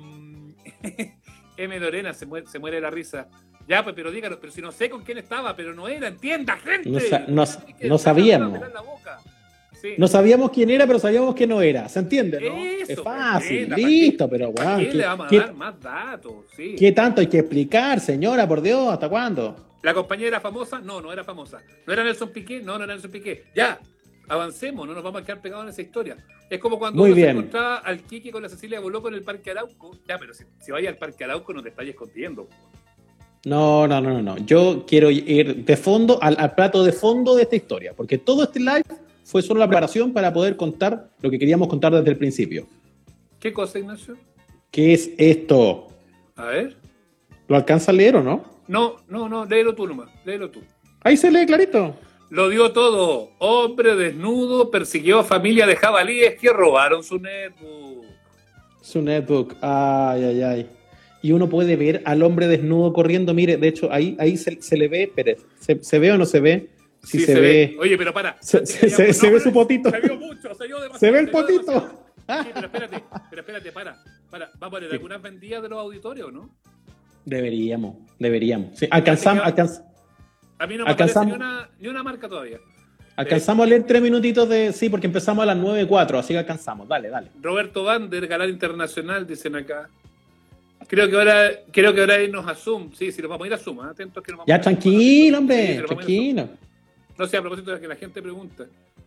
[1.56, 1.80] M.
[1.80, 3.28] Lorena se muere, se muere de la risa.
[3.66, 6.56] Ya, pues, pero díganos, pero si no sé con quién estaba, pero no era, entienda,
[6.56, 6.88] gente.
[6.88, 8.60] No sa- sabíamos.
[9.82, 9.94] Sí.
[9.98, 11.88] No sabíamos quién era, pero sabíamos que no era.
[11.88, 12.56] ¿Se entiende, no?
[12.56, 15.54] Eso, es fácil, entienda, ¿para listo, pero ¿Para weón, qué ¿qué, le vamos a dar
[15.54, 16.34] más datos?
[16.56, 16.74] Sí.
[16.76, 18.48] qué tanto hay que explicar, señora?
[18.48, 19.76] Por Dios, ¿hasta cuándo?
[19.82, 20.80] ¿La compañera era famosa?
[20.80, 21.62] No, no era famosa.
[21.86, 22.60] ¿No era Nelson Piqué?
[22.60, 23.44] No, no era Nelson Piqué.
[23.54, 23.78] Ya,
[24.28, 26.16] avancemos, no nos vamos a quedar pegados en esa historia.
[26.50, 29.22] Es como cuando Muy uno se encontraba al Kiki con la Cecilia Boloco en el
[29.22, 29.96] Parque Arauco.
[30.06, 32.48] Ya, pero si, si vaya al Parque Arauco no te estás escondiendo.
[33.44, 34.38] No, no, no, no, no.
[34.38, 38.44] Yo quiero ir de fondo al, al plato de fondo de esta historia, porque todo
[38.44, 38.82] este live
[39.24, 42.66] fue solo la preparación para poder contar lo que queríamos contar desde el principio.
[43.38, 44.16] ¿Qué cosa, Ignacio?
[44.70, 45.88] ¿Qué es esto?
[46.34, 46.76] A ver.
[47.46, 48.44] ¿Lo alcanza a leer o no?
[48.66, 50.60] No, no, no, léelo tú nomás, léelo tú.
[51.00, 51.94] Ahí se lee clarito.
[52.30, 53.30] Lo dio todo.
[53.38, 58.04] Hombre desnudo persiguió a familia de jabalíes que robaron su netbook.
[58.82, 59.54] Su netbook.
[59.62, 60.66] Ay, ay, ay.
[61.22, 63.34] Y uno puede ver al hombre desnudo corriendo.
[63.34, 65.44] Mire, de hecho, ahí, ahí se, se le ve, Pérez.
[65.58, 66.68] ¿Se, se ve o no se ve?
[67.02, 67.76] Sí, Sí, se, ve.
[67.80, 68.36] Oye, pero para.
[68.40, 69.90] Se- ve su potito.
[69.90, 70.98] Se vio mucho, se vio demasiado.
[70.98, 71.94] Se ve el potito.
[72.28, 74.02] Sí, pero espérate, pero espérate, para.
[74.30, 74.50] para.
[74.62, 76.50] ¿Va a poner algunas vendidas de los auditorios o no?
[77.24, 78.78] Deberíamos, deberíamos.
[78.78, 79.82] Sí, alcanzamos, alcanz-
[80.58, 81.34] A mí no me Alcanzamos.
[81.34, 82.58] aparece ni una, ni una marca todavía.
[83.16, 84.72] alcanzamos a leer tres minutitos de.
[84.72, 86.88] Sí, porque empezamos a las 9.04, así que alcanzamos.
[86.88, 87.28] Dale, dale.
[87.40, 89.88] Roberto Vander, galán internacional, dicen acá.
[90.86, 92.92] Creo que ahora, creo que ahora irnos a Zoom.
[92.92, 93.80] Sí, sí, nos vamos a ir a Zoom.
[93.80, 93.90] ¿eh?
[93.90, 96.48] Atentos que nos vamos a Ya, a- tranquilo, hombre, tranquilo.
[97.18, 98.64] No sé, a propósito de que la gente pregunta.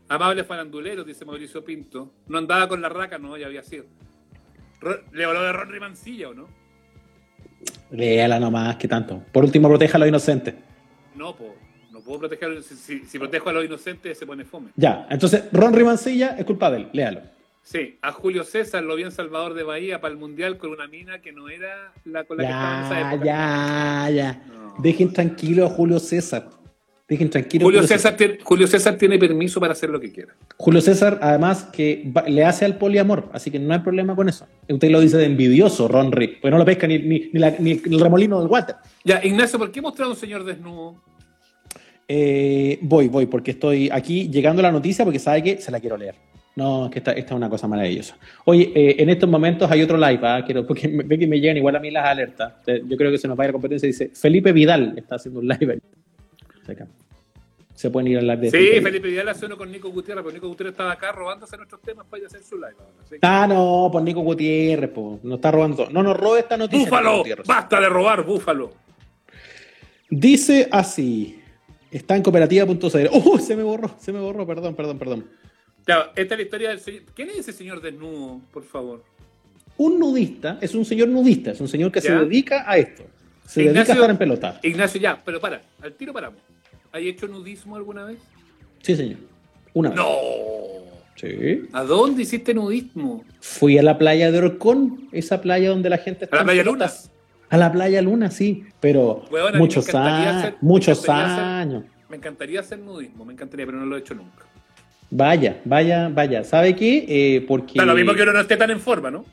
[0.09, 2.11] Amables faranduleros, dice Mauricio Pinto.
[2.27, 3.85] No andaba con la raca, no, ya había sido.
[5.13, 6.47] Le habló de Ron Rimancilla, ¿o no?
[7.91, 9.23] Léala nomás, que tanto.
[9.31, 10.55] Por último, proteja a los inocentes.
[11.15, 11.55] No, po.
[11.91, 12.63] No puedo proteger.
[12.63, 14.69] Si, si- si protejo a los inocentes, se pone fome.
[14.77, 17.21] Ya, entonces, Ron Rimancilla es culpa de él, léalo.
[17.63, 20.87] Sí, a Julio César lo vi en Salvador de Bahía para el Mundial con una
[20.87, 23.25] mina que no era la con la que estaba en esa Ya, época.
[23.25, 24.43] ya, ya.
[24.47, 24.75] No.
[24.79, 26.47] Dejen tranquilo a Julio César.
[27.11, 30.33] Dejen tranquilo Julio César, tiene, Julio César tiene permiso para hacer lo que quiera.
[30.55, 34.29] Julio César, además, que va- le hace al poliamor, así que no hay problema con
[34.29, 34.47] eso.
[34.69, 37.53] Usted lo dice de envidioso, Ron Rick, porque no lo pesca ni, ni, ni la-
[37.59, 38.77] ni el remolino del water.
[39.03, 41.03] Ya, Ignacio, ¿por qué mostrar a un señor desnudo?
[42.07, 45.81] Eh, voy, voy, porque estoy aquí llegando a la noticia porque sabe que se la
[45.81, 46.15] quiero leer.
[46.55, 48.17] No, es que esta, esta es una cosa maravillosa.
[48.45, 50.43] Oye, eh, en estos momentos hay otro live, ¿ah?
[50.45, 52.53] Quiero, porque me- ve que me llegan igual a mí las alertas.
[52.67, 53.87] Eh, Yo creo que se nos va a ir a la competencia.
[53.87, 55.79] Dice, Felipe Vidal está haciendo un live ahí.
[57.73, 58.81] Se pueden ir al live de Sí, Felipe.
[58.81, 62.05] Felipe Vidal hace uno con Nico Gutiérrez, pero Nico Gutiérrez estaba acá robándose nuestros temas
[62.07, 62.75] para ir a hacer su live
[63.21, 65.19] Ah, no, por Nico Gutiérrez, po.
[65.23, 65.89] nos está robando.
[65.89, 66.85] No nos robe esta noticia.
[66.85, 67.23] ¡Búfalo!
[67.45, 68.71] ¡Basta de robar, Búfalo!
[70.09, 71.37] Dice así.
[71.89, 73.07] Está en cooperativa.cl.
[73.11, 73.37] ¡Oh!
[73.39, 75.25] Se me borró, se me borró, perdón, perdón, perdón.
[75.87, 77.01] Ya, esta es la historia del señor.
[77.15, 79.03] ¿Quién es ese señor desnudo, por favor?
[79.77, 83.03] Un nudista es un señor nudista, es un señor que se dedica a esto.
[83.47, 84.59] Se Ignacio- dedica a estar en pelota.
[84.61, 86.39] Ignacio, ya, pero para, al tiro paramos.
[86.91, 88.19] ¿Hay hecho nudismo alguna vez?
[88.81, 89.17] Sí, señor.
[89.73, 89.97] Una vez.
[89.97, 90.07] ¡No!
[91.15, 91.63] Sí.
[91.71, 93.23] ¿A dónde hiciste nudismo?
[93.39, 96.37] Fui a la playa de Orcón, esa playa donde la gente está.
[96.37, 97.11] ¿A la playa pelotas.
[97.49, 98.63] A la playa Luna, sí.
[98.79, 100.35] Pero me muchos años.
[100.35, 101.83] hacer- muchos años.
[102.09, 104.45] Me encantaría hacer nudismo, me encantaría, pero no lo he hecho nunca.
[105.09, 106.43] Vaya, vaya, vaya.
[106.43, 107.05] ¿Sabe qué?
[107.07, 109.25] Eh, porque Está lo mismo que uno no esté tan en forma, ¿no?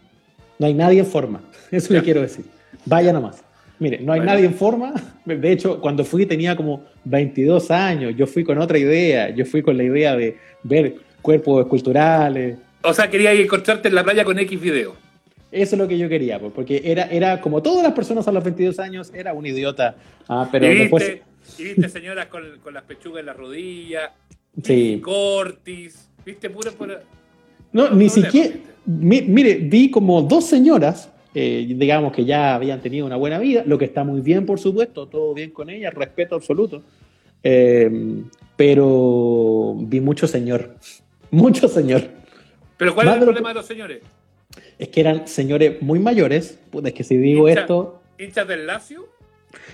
[0.59, 1.41] no hay nadie en forma.
[1.71, 2.45] Eso le quiero decir.
[2.85, 3.43] Vaya nomás.
[3.81, 4.33] Mire, no hay Bueno.
[4.33, 4.93] nadie en forma.
[5.25, 8.15] De hecho, cuando fui tenía como 22 años.
[8.17, 9.31] Yo fui con otra idea.
[9.31, 12.59] Yo fui con la idea de ver cuerpos esculturales.
[12.83, 14.95] O sea, quería ir a encontrarte en la playa con X video.
[15.51, 18.33] Eso es lo que yo quería, pues, porque era, era como todas las personas a
[18.33, 19.97] los 22 años, era un idiota.
[20.29, 21.05] Ah, pero y, después.
[21.07, 24.13] viste, y viste señoras con, con las pechugas en la rodilla,
[24.63, 25.01] Sí.
[25.03, 26.89] cortis, viste, puro por...
[27.73, 28.51] No, no ni siquiera.
[28.85, 31.11] mire, vi como dos señoras,
[31.41, 34.59] eh, digamos que ya habían tenido una buena vida, lo que está muy bien, por
[34.59, 36.83] supuesto, todo bien con ellas, respeto absoluto.
[37.45, 38.23] Eh,
[38.57, 40.75] pero vi mucho señor,
[41.31, 42.03] mucho señor.
[42.77, 44.03] Pero ¿cuál es el problema de los señores?
[44.79, 46.59] Es que eran señores muy mayores.
[46.71, 49.07] Puta, es que si digo Hincha- esto, ¿Hinchas del Lacio?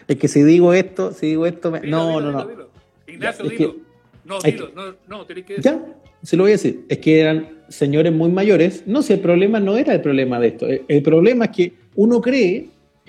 [0.08, 3.12] es que si digo esto, si digo esto, me- Dilo, no, dilo, no, dilo, no.
[3.12, 3.72] Ignacio, es dilo.
[3.74, 3.78] que-
[4.24, 5.72] no, dilo, que- no, no, tenés que decir.
[5.72, 5.80] Ya,
[6.24, 6.84] se lo voy a decir.
[6.88, 8.82] Es que eran señores muy mayores.
[8.86, 10.66] No, si el problema no era el problema de esto.
[10.66, 12.68] El, el problema es que uno cree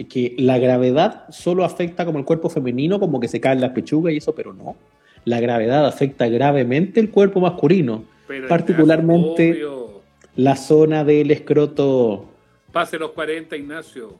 [0.09, 4.13] que la gravedad solo afecta como el cuerpo femenino, como que se caen las pechugas
[4.13, 4.75] y eso, pero no.
[5.23, 10.01] La gravedad afecta gravemente el cuerpo masculino, Pero, particularmente- Ignacio,
[10.35, 12.25] la zona del escroto.
[12.71, 14.15] Pase los 40, Ignacio.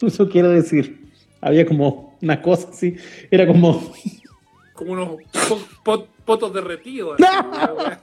[0.00, 1.00] Eso quiero decir.
[1.40, 2.94] Había como una cosa así.
[3.30, 3.92] Era como.
[4.72, 5.08] Como unos
[5.48, 7.16] po- po- potos derretidos.
[7.20, 7.98] así.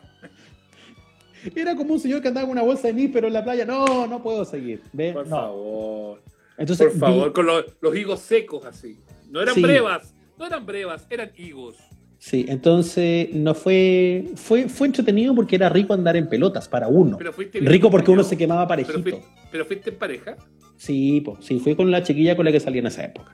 [1.56, 3.66] Era como un señor que andaba con una bolsa de níspero en la playa.
[3.66, 4.82] No, no puedo seguir.
[4.94, 5.14] ¿Ve?
[5.14, 5.36] Por No.
[5.36, 6.22] favor.
[6.58, 9.00] Entonces, Por favor, vi- con los, los higos secos así.
[9.30, 9.62] No eran Sí.
[9.62, 11.76] brevas, no eran brevas, eran higos.
[12.18, 17.18] Sí, entonces no fue, fue, fue entretenido porque era rico andar en pelotas para uno.
[17.18, 19.22] Pero fuiste Rico porque uno se quemaba Pero, parejito.
[19.50, 20.36] pero fuiste en pareja.
[20.76, 23.34] Sí, pues, sí, fui con la chiquilla con la que salí en esa época.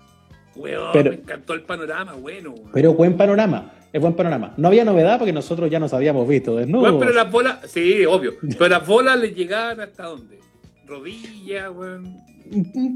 [0.55, 2.51] Weón, Pero- me encantó el panorama, bueno.
[2.51, 2.71] weón.
[2.73, 4.53] Pero buen panorama, es buen panorama.
[4.57, 6.83] No había novedad porque nosotros ya nos habíamos visto desnudos.
[6.89, 8.33] Weón, pero las bolas, sí, obvio.
[8.41, 10.39] Pero las bolas le llegaban hasta dónde?
[10.87, 12.15] rodilla, weón.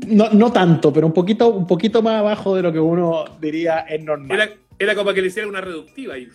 [0.07, 3.79] No, no tanto, pero un poquito, un poquito más abajo de lo que uno diría
[3.79, 4.29] es normal.
[4.39, 6.27] Era, era como que le hicieran una reductiva y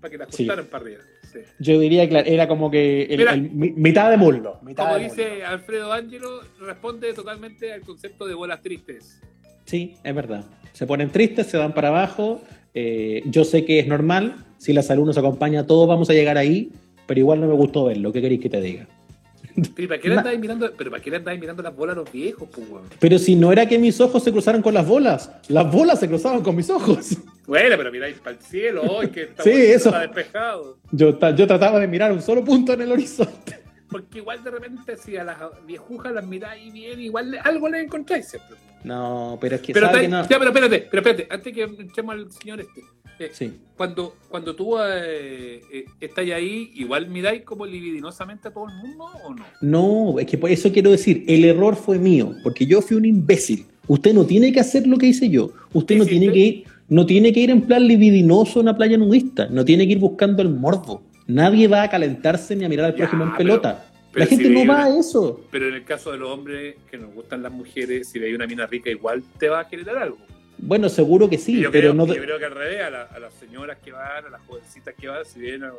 [0.00, 1.00] para que la ajustaran para arriba.
[1.30, 1.40] Sí.
[1.58, 3.32] Yo diría que era como que el- Mira.
[3.34, 4.58] el mi- mitad de muslo.
[4.62, 5.46] Mitad Como de dice muslo.
[5.48, 9.20] Alfredo Ángelo, responde totalmente al concepto de bolas tristes.
[9.66, 10.44] Sí, es verdad.
[10.72, 12.40] Se ponen tristes, se van para abajo.
[12.74, 14.36] eh, yo sé que es normal.
[14.58, 16.70] Si la salud nos acompaña, todos vamos a llegar ahí.
[17.06, 18.12] Pero igual no me gustó verlo.
[18.12, 18.86] ¿Qué queréis que te diga?
[19.74, 22.10] Pero ¿para qué le andáis mirando, pero ¿para qué le mirando las bolas a los
[22.12, 22.66] viejos, pues?
[22.98, 26.08] Pero si no era que mis ojos se cruzaran con las bolas, las bolas se
[26.08, 27.16] cruzaban con mis ojos.
[27.44, 29.88] Bueno, pero miráis para el cielo hoy, que está, Sí, eso.
[29.88, 30.78] está despejado.
[30.92, 33.61] Yo, yo trataba de mirar un solo punto en el horizonte.
[33.92, 35.36] Porque igual de repente, si a las
[35.66, 38.56] viejujas las miráis bien, igual algo le encontráis siempre.
[38.84, 40.28] No, pero es que Pero, sabe estáis- que no.
[40.28, 42.80] ya, pero espérate, pero espérate, antes que echemos al señor este.
[43.20, 43.52] eh, Sí.
[43.76, 49.04] cuando, cuando tú eh, eh, estás ahí, igual miráis como libidinosamente a todo el mundo
[49.24, 49.44] o no?
[49.60, 53.04] No, es que por eso quiero decir, el error fue mío, porque yo fui un
[53.04, 53.66] imbécil.
[53.86, 55.52] Usted no tiene que hacer lo que hice yo.
[55.72, 56.18] Usted ¿Qué no hiciste?
[56.20, 59.46] tiene que ir, no tiene que ir en plan libidinoso a una playa nudista.
[59.48, 61.02] No tiene que ir buscando el morbo.
[61.26, 63.84] Nadie va a calentarse ni a mirar al prójimo en pelota.
[64.12, 65.40] pero La gente si no va una- a eso.
[65.50, 68.46] Pero en el caso de los hombres que nos gustan las mujeres, si veis una
[68.46, 70.18] mina rica, igual te va a generar algo.
[70.58, 72.06] Bueno, seguro que sí, yo, pero creo, no.
[72.14, 74.94] yo creo que al revés, a, la- a las señoras que van, a las jovencitas
[74.94, 75.72] que van, si viene a,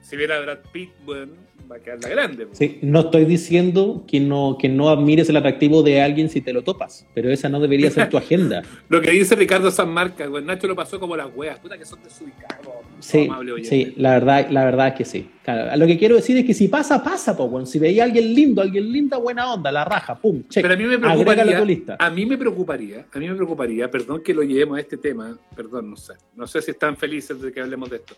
[0.00, 1.32] si viene a Brad Pitt, bueno,
[1.70, 2.46] va a quedar la grande.
[2.46, 2.58] pues.
[2.58, 6.52] Sí, no estoy diciendo que no, que no admires el atractivo de alguien si te
[6.52, 8.62] lo topas, pero esa no debería ser tu agenda.
[8.88, 11.84] Lo que dice Ricardo San Marca, güey, Nacho lo pasó como las weas, puta que
[11.84, 12.66] son desubicados.
[12.98, 15.30] Sí, amable sí, la verdad, la verdad es que sí.
[15.42, 17.66] Claro, lo que quiero decir es que si pasa, pasa, po, weón.
[17.66, 20.62] Si veía a alguien lindo, alguien linda, buena onda, la raja, pum, check.
[20.62, 21.96] Pero a mí me a preocuparía, tu lista.
[21.98, 25.38] a mí me preocuparía, a mí me preocuparía, perdón que lo llevemos a este tema,
[25.56, 28.16] perdón, no sé, no sé si están felices de que hablemos de esto.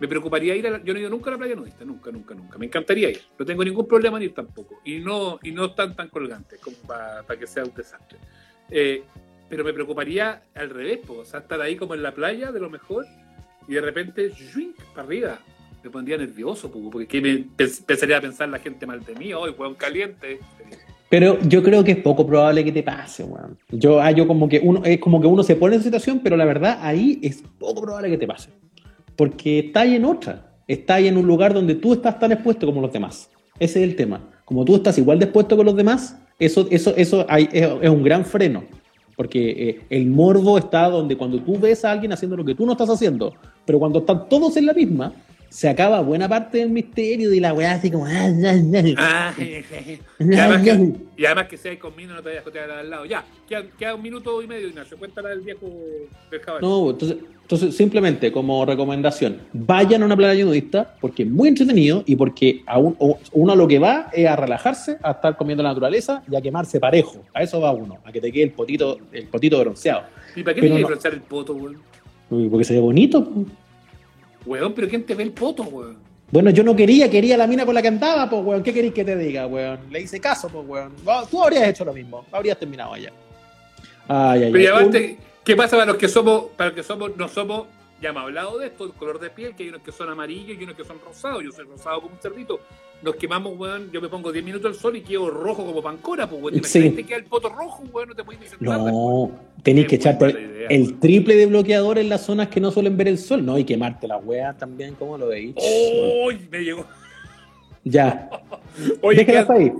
[0.00, 2.10] Me preocuparía ir a la, yo no he ido nunca a la playa nudista, nunca,
[2.10, 2.58] nunca, nunca.
[2.58, 4.80] Me encantaría ir, no tengo ningún problema en ir tampoco.
[4.84, 8.18] Y no, y no están tan colgantes como para que sea un desastre.
[8.70, 9.02] Eh,
[9.48, 12.60] pero me preocuparía al revés, po, o sea, estar ahí como en la playa de
[12.60, 13.06] lo mejor
[13.66, 14.76] y de repente, ¡zwink!
[14.94, 15.38] para arriba.
[15.82, 17.30] Me pondría nervioso, po, porque ¿qué me
[17.64, 20.40] empezaría a pensar la gente mal de mí, hoy, hueón caliente.
[21.08, 23.58] Pero yo creo que es poco probable que te pase, weón.
[23.70, 26.20] Yo, ah, yo como que uno, es como que uno se pone en esa situación,
[26.22, 28.50] pero la verdad ahí es poco probable que te pase.
[29.18, 30.46] Porque está en otra.
[30.68, 33.28] Está en un lugar donde tú estás tan expuesto como los demás.
[33.58, 34.20] Ese es el tema.
[34.44, 37.90] Como tú estás igual de expuesto con los demás, eso, eso, eso hay- es, es
[37.90, 38.62] un gran freno.
[39.16, 42.64] Porque eh, el morbo está donde cuando tú ves a alguien haciendo lo que tú
[42.64, 45.12] no estás haciendo, pero cuando están todos en la misma,
[45.48, 48.06] se acaba buena parte del misterio de la weá así como...
[48.06, 48.28] ah,
[48.98, 52.70] ah, y, además que, y además que si hay conmigo no te vayas a jotear
[52.70, 53.04] al lado.
[53.06, 54.98] Ya, queda, queda un minuto y medio, Ignacio.
[54.98, 55.66] Cuéntala del viejo
[56.30, 56.66] del caballo.
[56.66, 62.02] No, entonces, entonces simplemente como recomendación, vayan a una playa nudista porque es muy entretenido
[62.06, 62.96] y porque a un-
[63.32, 66.42] uno a lo que va es a relajarse, a estar comiendo la naturaleza y a
[66.42, 67.24] quemarse parejo.
[67.32, 70.02] A eso va uno, a que te quede el potito, el potito bronceado.
[70.36, 70.78] ¿Y para qué te no.
[70.78, 70.88] no.
[70.88, 71.78] el poto, weón?
[72.50, 73.26] Porque se ve bonito.
[74.48, 75.98] Weón, pero ¿quién te ve el poto, weón?
[76.30, 78.62] Bueno, yo no quería, quería la mina con la que andaba, pues, weón.
[78.62, 79.78] ¿Qué queréis que te diga, weón?
[79.90, 80.92] Le hice caso, pues, weón.
[81.30, 83.12] Tú habrías hecho lo mismo, habrías terminado allá.
[84.08, 84.80] Ay, ay, Pero ay.
[84.80, 87.66] aparte, ¿qué pasa para los que somos, para los que somos, no somos,
[88.00, 90.56] ya hemos hablado de esto, el color de piel, que hay unos que son amarillos
[90.58, 91.42] y unos que son rosados.
[91.42, 92.60] Yo soy rosado como un cerdito.
[93.02, 93.90] Nos quemamos, weón.
[93.92, 96.64] Yo me pongo 10 minutos al sol y quedo rojo como pancora, pues, weón.
[96.64, 96.90] Sí.
[96.90, 98.80] Te queda el poto rojo, weón, no te puedes sentar.
[98.80, 99.30] No,
[99.62, 103.08] tenéis que echarte idea, el triple de bloqueador en las zonas que no suelen ver
[103.08, 103.58] el sol, ¿no?
[103.58, 105.54] Y quemarte la wea también, ¿cómo lo veis?
[105.56, 106.48] ¡Uy!
[106.50, 106.84] Me llegó.
[107.84, 108.28] Ya,
[109.02, 109.72] Oye, déjala hasta ahí.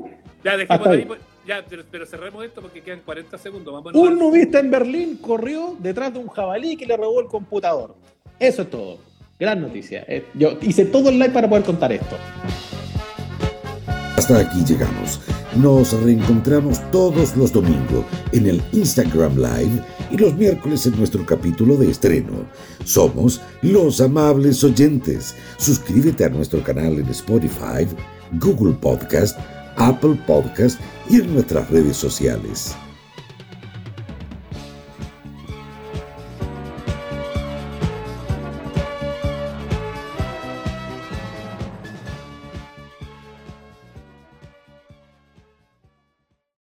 [0.43, 1.07] ya dejemos ahí.
[1.11, 1.19] ahí.
[1.49, 3.73] Ya, pero, pero cerremos esto porque quedan 40 segundos.
[3.73, 7.97] Vamos Un nudista en Berlín corrió detrás de un jabalí que le robó el computador.
[8.39, 8.99] Eso es todo.
[9.41, 10.05] Gran noticia.
[10.07, 12.19] Eh, Yo hice todo el live para poder contar esto.
[14.15, 15.23] Hasta aquí llegamos.
[15.57, 21.77] Nos reencontramos todos los domingos en el Instagram Live y los miércoles en nuestro capítulo
[21.77, 22.45] de estreno.
[22.85, 25.35] Somos los amables oyentes.
[25.57, 27.89] Suscríbete a nuestro canal en Spotify,
[28.33, 29.39] Google Podcast,
[29.79, 32.77] Apple Podcast y en nuestras redes sociales.